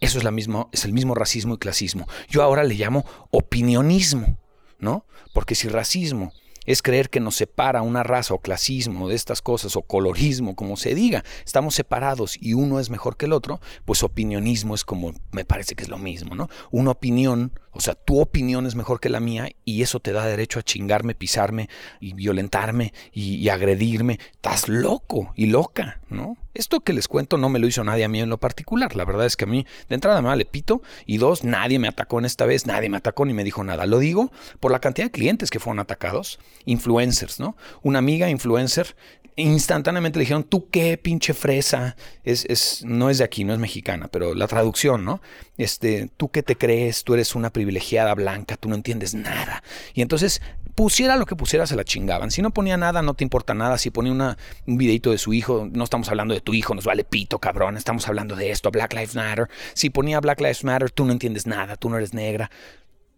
eso 0.00 0.18
es, 0.18 0.24
la 0.24 0.34
es 0.72 0.84
el 0.84 0.92
mismo 0.92 1.14
racismo 1.14 1.54
y 1.54 1.58
clasismo. 1.58 2.06
Yo 2.28 2.42
ahora 2.42 2.64
le 2.64 2.74
llamo 2.74 3.04
opinionismo, 3.30 4.38
¿no? 4.78 5.06
Porque 5.32 5.54
si 5.54 5.68
racismo 5.68 6.32
es 6.66 6.82
creer 6.82 7.10
que 7.10 7.20
nos 7.20 7.36
separa 7.36 7.82
una 7.82 8.02
raza 8.02 8.34
o 8.34 8.40
clasismo 8.40 9.08
de 9.08 9.14
estas 9.14 9.42
cosas 9.42 9.76
o 9.76 9.82
colorismo, 9.82 10.54
como 10.56 10.76
se 10.76 10.94
diga, 10.94 11.24
estamos 11.44 11.74
separados 11.74 12.36
y 12.40 12.54
uno 12.54 12.80
es 12.80 12.90
mejor 12.90 13.16
que 13.16 13.26
el 13.26 13.32
otro, 13.32 13.60
pues 13.84 14.02
opinionismo 14.02 14.74
es 14.74 14.84
como, 14.84 15.12
me 15.32 15.44
parece 15.44 15.74
que 15.74 15.84
es 15.84 15.88
lo 15.88 15.98
mismo, 15.98 16.34
¿no? 16.34 16.48
Una 16.70 16.90
opinión, 16.90 17.52
o 17.76 17.80
sea, 17.80 17.94
tu 17.94 18.20
opinión 18.20 18.66
es 18.66 18.74
mejor 18.74 19.00
que 19.00 19.08
la 19.08 19.20
mía 19.20 19.50
y 19.64 19.82
eso 19.82 20.00
te 20.00 20.12
da 20.12 20.24
derecho 20.26 20.58
a 20.58 20.62
chingarme, 20.62 21.14
pisarme 21.14 21.68
y 22.00 22.14
violentarme 22.14 22.92
y, 23.12 23.48
agredirme. 23.48 24.18
Estás 24.32 24.68
loco 24.68 25.32
y 25.34 25.46
loca, 25.46 26.00
¿no? 26.08 26.36
Esto 26.54 26.80
que 26.80 26.94
les 26.94 27.06
cuento 27.06 27.36
no 27.36 27.50
me 27.50 27.58
lo 27.58 27.66
hizo 27.66 27.84
nadie 27.84 28.04
a 28.04 28.08
mí 28.08 28.20
en 28.20 28.30
lo 28.30 28.38
particular. 28.38 28.96
La 28.96 29.04
verdad 29.04 29.26
es 29.26 29.36
que 29.36 29.44
a 29.44 29.48
mí, 29.48 29.66
de 29.88 29.94
entrada, 29.94 30.22
me 30.22 30.34
le 30.36 30.46
pito. 30.46 30.82
Y 31.04 31.18
dos, 31.18 31.44
nadie 31.44 31.78
me 31.78 31.88
atacó 31.88 32.18
en 32.18 32.24
esta 32.24 32.46
vez. 32.46 32.66
Nadie 32.66 32.88
me 32.88 32.96
atacó 32.96 33.26
ni 33.26 33.34
me 33.34 33.44
dijo 33.44 33.62
nada. 33.62 33.84
Lo 33.84 33.98
digo 33.98 34.32
por 34.58 34.72
la 34.72 34.80
cantidad 34.80 35.06
de 35.06 35.10
clientes 35.10 35.50
que 35.50 35.60
fueron 35.60 35.80
atacados. 35.80 36.38
Influencers, 36.64 37.40
¿no? 37.40 37.56
Una 37.82 37.98
amiga 37.98 38.30
influencer 38.30 38.96
instantáneamente 39.36 40.18
le 40.18 40.22
dijeron, 40.22 40.44
tú 40.44 40.68
qué 40.70 40.96
pinche 40.96 41.34
fresa. 41.34 41.96
Es, 42.24 42.44
es, 42.46 42.84
no 42.84 43.10
es 43.10 43.18
de 43.18 43.24
aquí, 43.24 43.44
no 43.44 43.52
es 43.52 43.58
mexicana, 43.58 44.08
pero 44.08 44.34
la 44.34 44.48
traducción, 44.48 45.04
¿no? 45.04 45.20
Este, 45.58 46.10
tú 46.16 46.30
qué 46.30 46.42
te 46.42 46.56
crees, 46.56 47.04
tú 47.04 47.14
eres 47.14 47.34
una 47.34 47.50
privilegiada 47.66 48.14
blanca, 48.14 48.56
tú 48.56 48.68
no 48.68 48.76
entiendes 48.76 49.14
nada. 49.14 49.62
Y 49.92 50.02
entonces 50.02 50.40
pusiera 50.76 51.16
lo 51.16 51.26
que 51.26 51.34
pusiera, 51.34 51.66
se 51.66 51.74
la 51.74 51.82
chingaban. 51.84 52.30
Si 52.30 52.42
no 52.42 52.50
ponía 52.50 52.76
nada, 52.76 53.02
no 53.02 53.14
te 53.14 53.24
importa 53.24 53.54
nada. 53.54 53.76
Si 53.76 53.90
ponía 53.90 54.36
un 54.66 54.78
videito 54.78 55.10
de 55.10 55.18
su 55.18 55.32
hijo, 55.32 55.68
no 55.72 55.82
estamos 55.82 56.08
hablando 56.08 56.32
de 56.32 56.40
tu 56.40 56.54
hijo, 56.54 56.74
nos 56.74 56.84
vale 56.84 57.02
pito, 57.02 57.40
cabrón. 57.40 57.76
Estamos 57.76 58.06
hablando 58.06 58.36
de 58.36 58.52
esto, 58.52 58.70
Black 58.70 58.92
Lives 58.92 59.16
Matter. 59.16 59.48
Si 59.74 59.90
ponía 59.90 60.20
Black 60.20 60.40
Lives 60.40 60.62
Matter, 60.62 60.90
tú 60.90 61.04
no 61.04 61.12
entiendes 61.12 61.46
nada, 61.46 61.76
tú 61.76 61.90
no 61.90 61.96
eres 61.96 62.14
negra. 62.14 62.50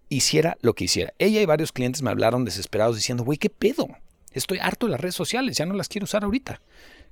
Hiciera 0.08 0.56
lo 0.62 0.74
que 0.74 0.84
hiciera. 0.84 1.12
Ella 1.18 1.42
y 1.42 1.46
varios 1.46 1.72
clientes 1.72 2.00
me 2.00 2.10
hablaron 2.10 2.46
desesperados 2.46 2.96
diciendo, 2.96 3.24
güey, 3.24 3.36
¿qué 3.36 3.50
pedo? 3.50 3.88
Estoy 4.32 4.58
harto 4.60 4.86
de 4.86 4.92
las 4.92 5.00
redes 5.00 5.16
sociales, 5.16 5.58
ya 5.58 5.66
no 5.66 5.74
las 5.74 5.88
quiero 5.88 6.04
usar 6.04 6.24
ahorita. 6.24 6.62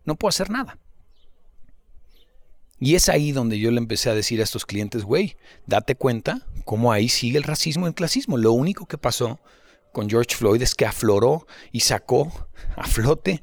No 0.04 0.14
puedo 0.14 0.30
hacer 0.30 0.48
nada. 0.48 0.78
Y 2.78 2.94
es 2.94 3.08
ahí 3.08 3.32
donde 3.32 3.58
yo 3.58 3.70
le 3.70 3.78
empecé 3.78 4.10
a 4.10 4.14
decir 4.14 4.40
a 4.40 4.44
estos 4.44 4.66
clientes, 4.66 5.04
güey, 5.04 5.36
date 5.66 5.94
cuenta 5.94 6.46
cómo 6.64 6.92
ahí 6.92 7.08
sigue 7.08 7.38
el 7.38 7.44
racismo 7.44 7.86
y 7.86 7.88
el 7.88 7.94
clasismo. 7.94 8.36
Lo 8.36 8.52
único 8.52 8.86
que 8.86 8.98
pasó 8.98 9.40
con 9.92 10.10
George 10.10 10.36
Floyd 10.36 10.60
es 10.60 10.74
que 10.74 10.84
afloró 10.84 11.46
y 11.72 11.80
sacó 11.80 12.30
a 12.76 12.86
flote 12.86 13.42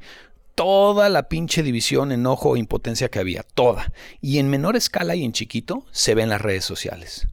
toda 0.55 1.09
la 1.09 1.29
pinche 1.29 1.63
división, 1.63 2.11
enojo 2.11 2.55
e 2.55 2.59
impotencia 2.59 3.09
que 3.09 3.19
había, 3.19 3.41
toda. 3.41 3.91
Y 4.21 4.37
en 4.37 4.49
menor 4.49 4.75
escala 4.75 5.15
y 5.15 5.23
en 5.23 5.33
chiquito 5.33 5.85
se 5.91 6.13
ve 6.13 6.21
en 6.21 6.29
las 6.29 6.41
redes 6.41 6.63
sociales. 6.63 7.27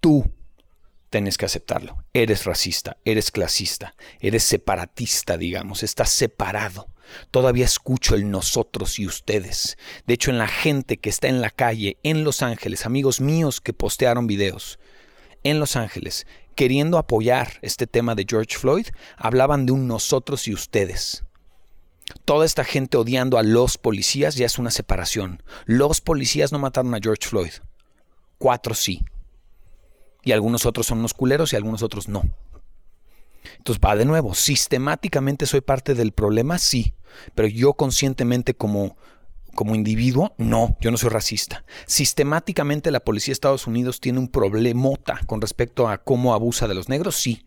Tú 0.00 0.24
tienes 1.12 1.36
que 1.36 1.44
aceptarlo. 1.44 2.04
Eres 2.12 2.44
racista, 2.44 2.96
eres 3.04 3.30
clasista, 3.30 3.94
eres 4.18 4.42
separatista, 4.42 5.36
digamos, 5.36 5.82
estás 5.84 6.10
separado. 6.10 6.88
Todavía 7.30 7.66
escucho 7.66 8.14
el 8.14 8.30
nosotros 8.30 8.98
y 8.98 9.06
ustedes. 9.06 9.76
De 10.06 10.14
hecho, 10.14 10.30
en 10.30 10.38
la 10.38 10.48
gente 10.48 10.96
que 10.96 11.10
está 11.10 11.28
en 11.28 11.40
la 11.40 11.50
calle, 11.50 11.98
en 12.02 12.24
Los 12.24 12.42
Ángeles, 12.42 12.86
amigos 12.86 13.20
míos 13.20 13.60
que 13.60 13.74
postearon 13.74 14.26
videos, 14.26 14.78
en 15.44 15.60
Los 15.60 15.76
Ángeles, 15.76 16.26
queriendo 16.56 16.98
apoyar 16.98 17.58
este 17.60 17.86
tema 17.86 18.14
de 18.14 18.26
George 18.28 18.56
Floyd, 18.56 18.86
hablaban 19.16 19.66
de 19.66 19.72
un 19.72 19.86
nosotros 19.86 20.48
y 20.48 20.54
ustedes. 20.54 21.24
Toda 22.24 22.46
esta 22.46 22.64
gente 22.64 22.96
odiando 22.96 23.36
a 23.38 23.42
los 23.42 23.76
policías 23.76 24.36
ya 24.36 24.46
es 24.46 24.58
una 24.58 24.70
separación. 24.70 25.42
Los 25.66 26.00
policías 26.00 26.52
no 26.52 26.58
mataron 26.58 26.94
a 26.94 27.00
George 27.02 27.28
Floyd. 27.28 27.52
Cuatro 28.38 28.74
sí. 28.74 29.04
Y 30.22 30.32
algunos 30.32 30.66
otros 30.66 30.86
son 30.86 30.98
unos 30.98 31.14
culeros 31.14 31.52
y 31.52 31.56
algunos 31.56 31.82
otros 31.82 32.08
no. 32.08 32.22
Entonces 33.58 33.80
va 33.84 33.96
de 33.96 34.04
nuevo, 34.04 34.34
sistemáticamente 34.34 35.46
soy 35.46 35.60
parte 35.60 35.94
del 35.94 36.12
problema, 36.12 36.58
sí, 36.58 36.94
pero 37.34 37.48
yo 37.48 37.74
conscientemente 37.74 38.54
como 38.54 38.96
como 39.54 39.74
individuo, 39.74 40.34
no, 40.38 40.76
yo 40.80 40.90
no 40.90 40.96
soy 40.96 41.10
racista. 41.10 41.64
Sistemáticamente 41.86 42.90
la 42.90 43.00
policía 43.00 43.32
de 43.32 43.34
Estados 43.34 43.66
Unidos 43.66 44.00
tiene 44.00 44.18
un 44.18 44.28
problemota 44.28 45.20
con 45.26 45.40
respecto 45.40 45.88
a 45.88 45.98
cómo 45.98 46.34
abusa 46.34 46.68
de 46.68 46.74
los 46.74 46.88
negros, 46.88 47.16
sí, 47.16 47.44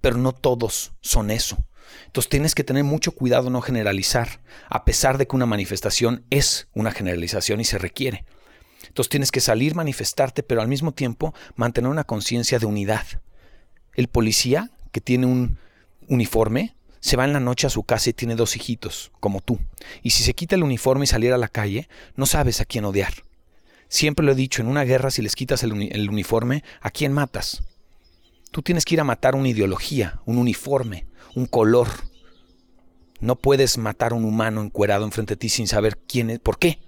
pero 0.00 0.16
no 0.16 0.32
todos 0.32 0.92
son 1.00 1.30
eso. 1.30 1.58
Entonces 2.06 2.30
tienes 2.30 2.54
que 2.54 2.64
tener 2.64 2.84
mucho 2.84 3.12
cuidado 3.12 3.50
no 3.50 3.60
generalizar, 3.60 4.40
a 4.68 4.84
pesar 4.84 5.18
de 5.18 5.26
que 5.26 5.36
una 5.36 5.46
manifestación 5.46 6.24
es 6.30 6.68
una 6.74 6.90
generalización 6.90 7.60
y 7.60 7.64
se 7.64 7.78
requiere. 7.78 8.24
Entonces 8.92 9.08
tienes 9.08 9.32
que 9.32 9.40
salir, 9.40 9.74
manifestarte, 9.74 10.42
pero 10.42 10.60
al 10.60 10.68
mismo 10.68 10.92
tiempo 10.92 11.32
mantener 11.56 11.90
una 11.90 12.04
conciencia 12.04 12.58
de 12.58 12.66
unidad. 12.66 13.06
El 13.94 14.08
policía 14.08 14.70
que 14.90 15.00
tiene 15.00 15.24
un 15.24 15.56
uniforme 16.08 16.74
se 17.00 17.16
va 17.16 17.24
en 17.24 17.32
la 17.32 17.40
noche 17.40 17.66
a 17.66 17.70
su 17.70 17.84
casa 17.84 18.10
y 18.10 18.12
tiene 18.12 18.36
dos 18.36 18.54
hijitos, 18.54 19.10
como 19.18 19.40
tú. 19.40 19.58
Y 20.02 20.10
si 20.10 20.22
se 20.22 20.34
quita 20.34 20.56
el 20.56 20.62
uniforme 20.62 21.04
y 21.04 21.06
saliera 21.06 21.36
a 21.36 21.38
la 21.38 21.48
calle, 21.48 21.88
no 22.16 22.26
sabes 22.26 22.60
a 22.60 22.66
quién 22.66 22.84
odiar. 22.84 23.14
Siempre 23.88 24.26
lo 24.26 24.32
he 24.32 24.34
dicho, 24.34 24.60
en 24.60 24.68
una 24.68 24.84
guerra 24.84 25.10
si 25.10 25.22
les 25.22 25.36
quitas 25.36 25.62
el, 25.62 25.72
uniforme, 25.72 26.62
¿a 26.82 26.90
quién 26.90 27.14
matas? 27.14 27.62
Tú 28.50 28.60
tienes 28.60 28.84
que 28.84 28.96
ir 28.96 29.00
a 29.00 29.04
matar 29.04 29.36
una 29.36 29.48
ideología, 29.48 30.20
un 30.26 30.36
uniforme, 30.36 31.06
un 31.34 31.46
color. 31.46 31.88
No 33.20 33.36
puedes 33.36 33.78
matar 33.78 34.12
a 34.12 34.16
un 34.16 34.26
humano 34.26 34.60
encuerado 34.60 35.06
enfrente 35.06 35.32
de 35.32 35.38
ti 35.38 35.48
sin 35.48 35.66
saber 35.66 35.96
quién 36.06 36.28
es, 36.28 36.40
por 36.40 36.58
qué. 36.58 36.78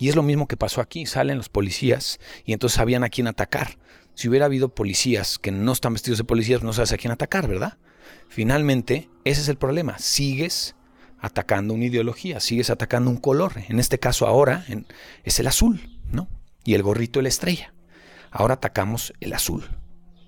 Y 0.00 0.08
es 0.08 0.16
lo 0.16 0.22
mismo 0.22 0.48
que 0.48 0.56
pasó 0.56 0.80
aquí. 0.80 1.04
Salen 1.04 1.36
los 1.36 1.50
policías 1.50 2.18
y 2.46 2.54
entonces 2.54 2.76
sabían 2.76 3.04
a 3.04 3.10
quién 3.10 3.26
atacar. 3.26 3.78
Si 4.14 4.28
hubiera 4.28 4.46
habido 4.46 4.74
policías 4.74 5.38
que 5.38 5.52
no 5.52 5.72
están 5.72 5.92
vestidos 5.92 6.18
de 6.18 6.24
policías, 6.24 6.62
no 6.62 6.72
sabes 6.72 6.92
a 6.92 6.96
quién 6.96 7.12
atacar, 7.12 7.46
¿verdad? 7.46 7.76
Finalmente, 8.28 9.10
ese 9.24 9.42
es 9.42 9.48
el 9.48 9.56
problema. 9.56 9.98
Sigues 9.98 10.74
atacando 11.20 11.74
una 11.74 11.84
ideología, 11.84 12.40
sigues 12.40 12.70
atacando 12.70 13.10
un 13.10 13.18
color. 13.18 13.52
En 13.68 13.78
este 13.78 13.98
caso 13.98 14.26
ahora 14.26 14.64
es 15.22 15.38
el 15.38 15.46
azul, 15.46 16.00
¿no? 16.10 16.28
Y 16.64 16.74
el 16.74 16.82
gorrito 16.82 17.20
la 17.20 17.28
estrella. 17.28 17.74
Ahora 18.30 18.54
atacamos 18.54 19.12
el 19.20 19.34
azul, 19.34 19.68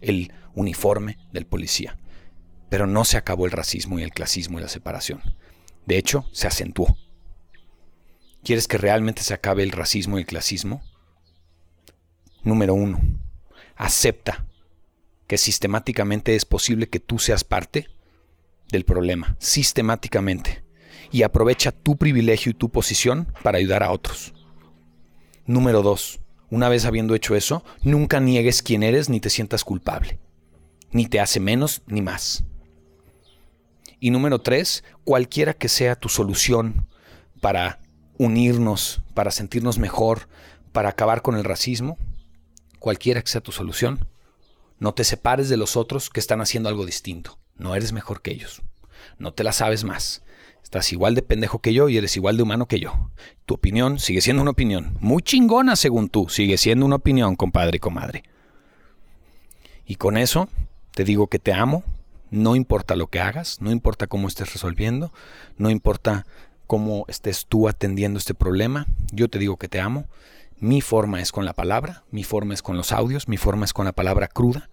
el 0.03 0.33
uniforme 0.55 1.17
del 1.33 1.47
policía. 1.47 1.97
Pero 2.69 2.87
no 2.87 3.07
se 3.07 3.17
acabó 3.17 3.47
el 3.47 3.53
racismo 3.53 3.99
y 3.99 4.03
el 4.03 4.13
clasismo 4.13 4.59
y 4.59 4.63
la 4.63 4.69
separación. 4.69 5.23
De 5.87 5.97
hecho, 5.97 6.27
se 6.33 6.47
acentuó. 6.47 6.95
¿Quieres 8.45 8.67
que 8.67 8.79
realmente 8.79 9.23
se 9.23 9.35
acabe 9.35 9.63
el 9.63 9.71
racismo 9.71 10.19
y 10.19 10.23
el 10.23 10.27
clasismo? 10.27 10.83
Número 12.43 12.75
uno, 12.75 13.01
acepta 13.77 14.47
que 15.29 15.39
sistemáticamente 15.39 16.35
es 16.35 16.45
posible 16.45 16.89
que 16.89 17.01
tú 17.01 17.19
seas 17.19 17.45
parte 17.45 17.89
del 18.71 18.85
problema, 18.85 19.37
sistemáticamente, 19.39 20.65
y 21.11 21.23
aprovecha 21.23 21.73
tu 21.73 21.97
privilegio 21.97 22.51
y 22.51 22.55
tu 22.55 22.71
posición 22.71 23.33
para 23.43 23.59
ayudar 23.59 23.83
a 23.83 23.93
otros. 23.93 24.35
Número 25.47 25.83
dos, 25.83 26.21
una 26.51 26.69
vez 26.69 26.85
habiendo 26.85 27.15
hecho 27.15 27.37
eso, 27.37 27.65
nunca 27.83 28.19
niegues 28.19 28.63
quién 28.63 28.83
eres 28.83 29.09
ni 29.09 29.21
te 29.21 29.31
sientas 29.31 29.65
culpable. 29.65 30.19
ni 30.93 31.07
te 31.07 31.21
hace 31.21 31.41
menos 31.41 31.83
ni 31.87 32.03
más. 32.03 32.45
Y 33.99 34.11
número 34.11 34.41
tres, 34.41 34.85
cualquiera 35.05 35.55
que 35.55 35.69
sea 35.69 35.97
tu 35.97 36.09
solución 36.09 36.87
para 37.41 37.81
unirnos, 38.19 39.03
para 39.15 39.31
sentirnos 39.31 39.79
mejor, 39.79 40.29
para 40.73 40.91
acabar 40.91 41.23
con 41.23 41.37
el 41.37 41.45
racismo, 41.45 41.99
cualquiera 42.79 43.23
que 43.23 43.31
sea 43.31 43.41
tu 43.41 43.53
solución, 43.53 44.07
no 44.79 44.95
te 44.95 45.05
separes 45.05 45.49
de 45.49 45.57
los 45.57 45.77
otros 45.77 46.11
que 46.11 46.21
están 46.21 46.41
haciendo 46.41 46.69
algo 46.69 46.85
distinto. 46.85 47.39
No 47.57 47.77
eres 47.77 47.93
mejor 47.93 48.23
que 48.23 48.33
ellos. 48.33 48.63
No 49.19 49.33
te 49.33 49.45
la 49.45 49.53
sabes 49.53 49.85
más. 49.85 50.23
Estás 50.63 50.93
igual 50.93 51.15
de 51.15 51.23
pendejo 51.23 51.61
que 51.61 51.75
yo 51.75 51.89
y 51.89 51.97
eres 51.97 52.17
igual 52.17 52.37
de 52.37 52.43
humano 52.43 52.67
que 52.67 52.81
yo. 52.81 53.11
Tu 53.47 53.55
opinión 53.55 53.99
sigue 53.99 54.21
siendo 54.21 54.43
una 54.43 54.53
opinión. 54.53 54.97
Muy 55.01 55.23
chingona 55.23 55.77
según 55.77 56.09
tú. 56.09 56.29
Sigue 56.29 56.59
siendo 56.59 56.87
una 56.87 56.97
opinión, 56.97 57.37
compadre 57.37 57.77
y 57.77 57.81
comadre. 57.81 58.25
Y 59.87 59.97
con 59.97 60.17
eso 60.17 60.49
te 60.93 61.05
digo 61.05 61.27
que 61.29 61.39
te 61.39 61.53
amo. 61.53 61.85
No 62.31 62.57
importa 62.57 62.97
lo 62.97 63.09
que 63.09 63.21
hagas, 63.21 63.61
no 63.61 63.71
importa 63.71 64.07
cómo 64.07 64.27
estés 64.27 64.55
resolviendo, 64.55 65.13
no 65.59 65.69
importa 65.69 66.27
cómo 66.73 67.05
estés 67.07 67.45
tú 67.45 67.69
atendiendo 67.69 68.19
este 68.19 68.33
problema. 68.33 68.87
Yo 69.11 69.29
te 69.29 69.39
digo 69.39 69.59
que 69.59 69.69
te 69.69 69.79
amo. 69.79 70.09
Mi 70.59 70.81
forma 70.81 71.21
es 71.21 71.31
con 71.31 71.45
la 71.45 71.53
palabra, 71.53 72.03
mi 72.11 72.25
forma 72.25 72.55
es 72.55 72.63
con 72.63 72.79
los 72.79 72.93
audios, 72.93 73.29
mi 73.29 73.37
forma 73.37 73.67
es 73.67 73.75
con 73.75 73.85
la 73.85 73.93
palabra 73.93 74.27
cruda 74.27 74.71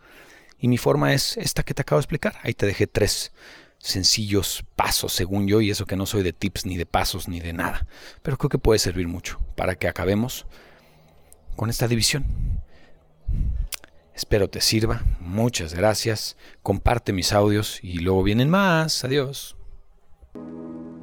y 0.62 0.69
mi 0.69 0.77
forma 0.77 1.13
es 1.13 1.35
esta 1.35 1.63
que 1.63 1.73
te 1.73 1.81
acabo 1.81 1.99
de 1.99 2.03
explicar. 2.03 2.35
Ahí 2.41 2.53
te 2.53 2.65
dejé 2.65 2.88
tres 2.88 3.33
sencillos 3.79 4.63
pasos, 4.77 5.12
según 5.12 5.49
yo, 5.49 5.59
y 5.59 5.71
eso 5.71 5.85
que 5.85 5.97
no 5.97 6.05
soy 6.05 6.23
de 6.23 6.31
tips 6.31 6.65
ni 6.65 6.77
de 6.77 6.85
pasos 6.85 7.27
ni 7.27 7.41
de 7.41 7.51
nada. 7.51 7.85
Pero 8.21 8.38
creo 8.38 8.49
que 8.49 8.59
puede 8.59 8.79
servir 8.79 9.09
mucho 9.09 9.41
para 9.57 9.75
que 9.75 9.89
acabemos 9.89 10.45
con 11.57 11.69
esta 11.69 11.89
división. 11.89 12.23
Espero 14.15 14.49
te 14.49 14.62
sirva. 14.62 15.03
Muchas 15.19 15.73
gracias. 15.73 16.38
Comparte 16.63 17.12
mis 17.12 17.33
audios 17.33 17.83
y 17.83 17.99
luego 17.99 18.23
vienen 18.23 18.49
más. 18.49 19.03
Adiós. 19.03 19.57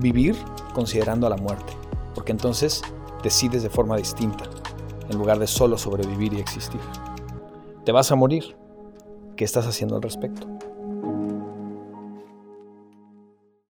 vivir 0.00 0.36
considerando 0.74 1.26
a 1.26 1.30
la 1.30 1.36
muerte, 1.36 1.72
porque 2.14 2.32
entonces 2.32 2.82
decides 3.22 3.62
de 3.62 3.70
forma 3.70 3.96
distinta, 3.96 4.44
en 5.08 5.18
lugar 5.18 5.38
de 5.38 5.46
solo 5.46 5.78
sobrevivir 5.78 6.32
y 6.32 6.40
existir. 6.40 6.80
Te 7.84 7.92
vas 7.92 8.10
a 8.10 8.16
morir. 8.16 8.56
¿Qué 9.36 9.44
estás 9.44 9.66
haciendo 9.66 9.96
al 9.96 10.02
respecto? 10.02 10.46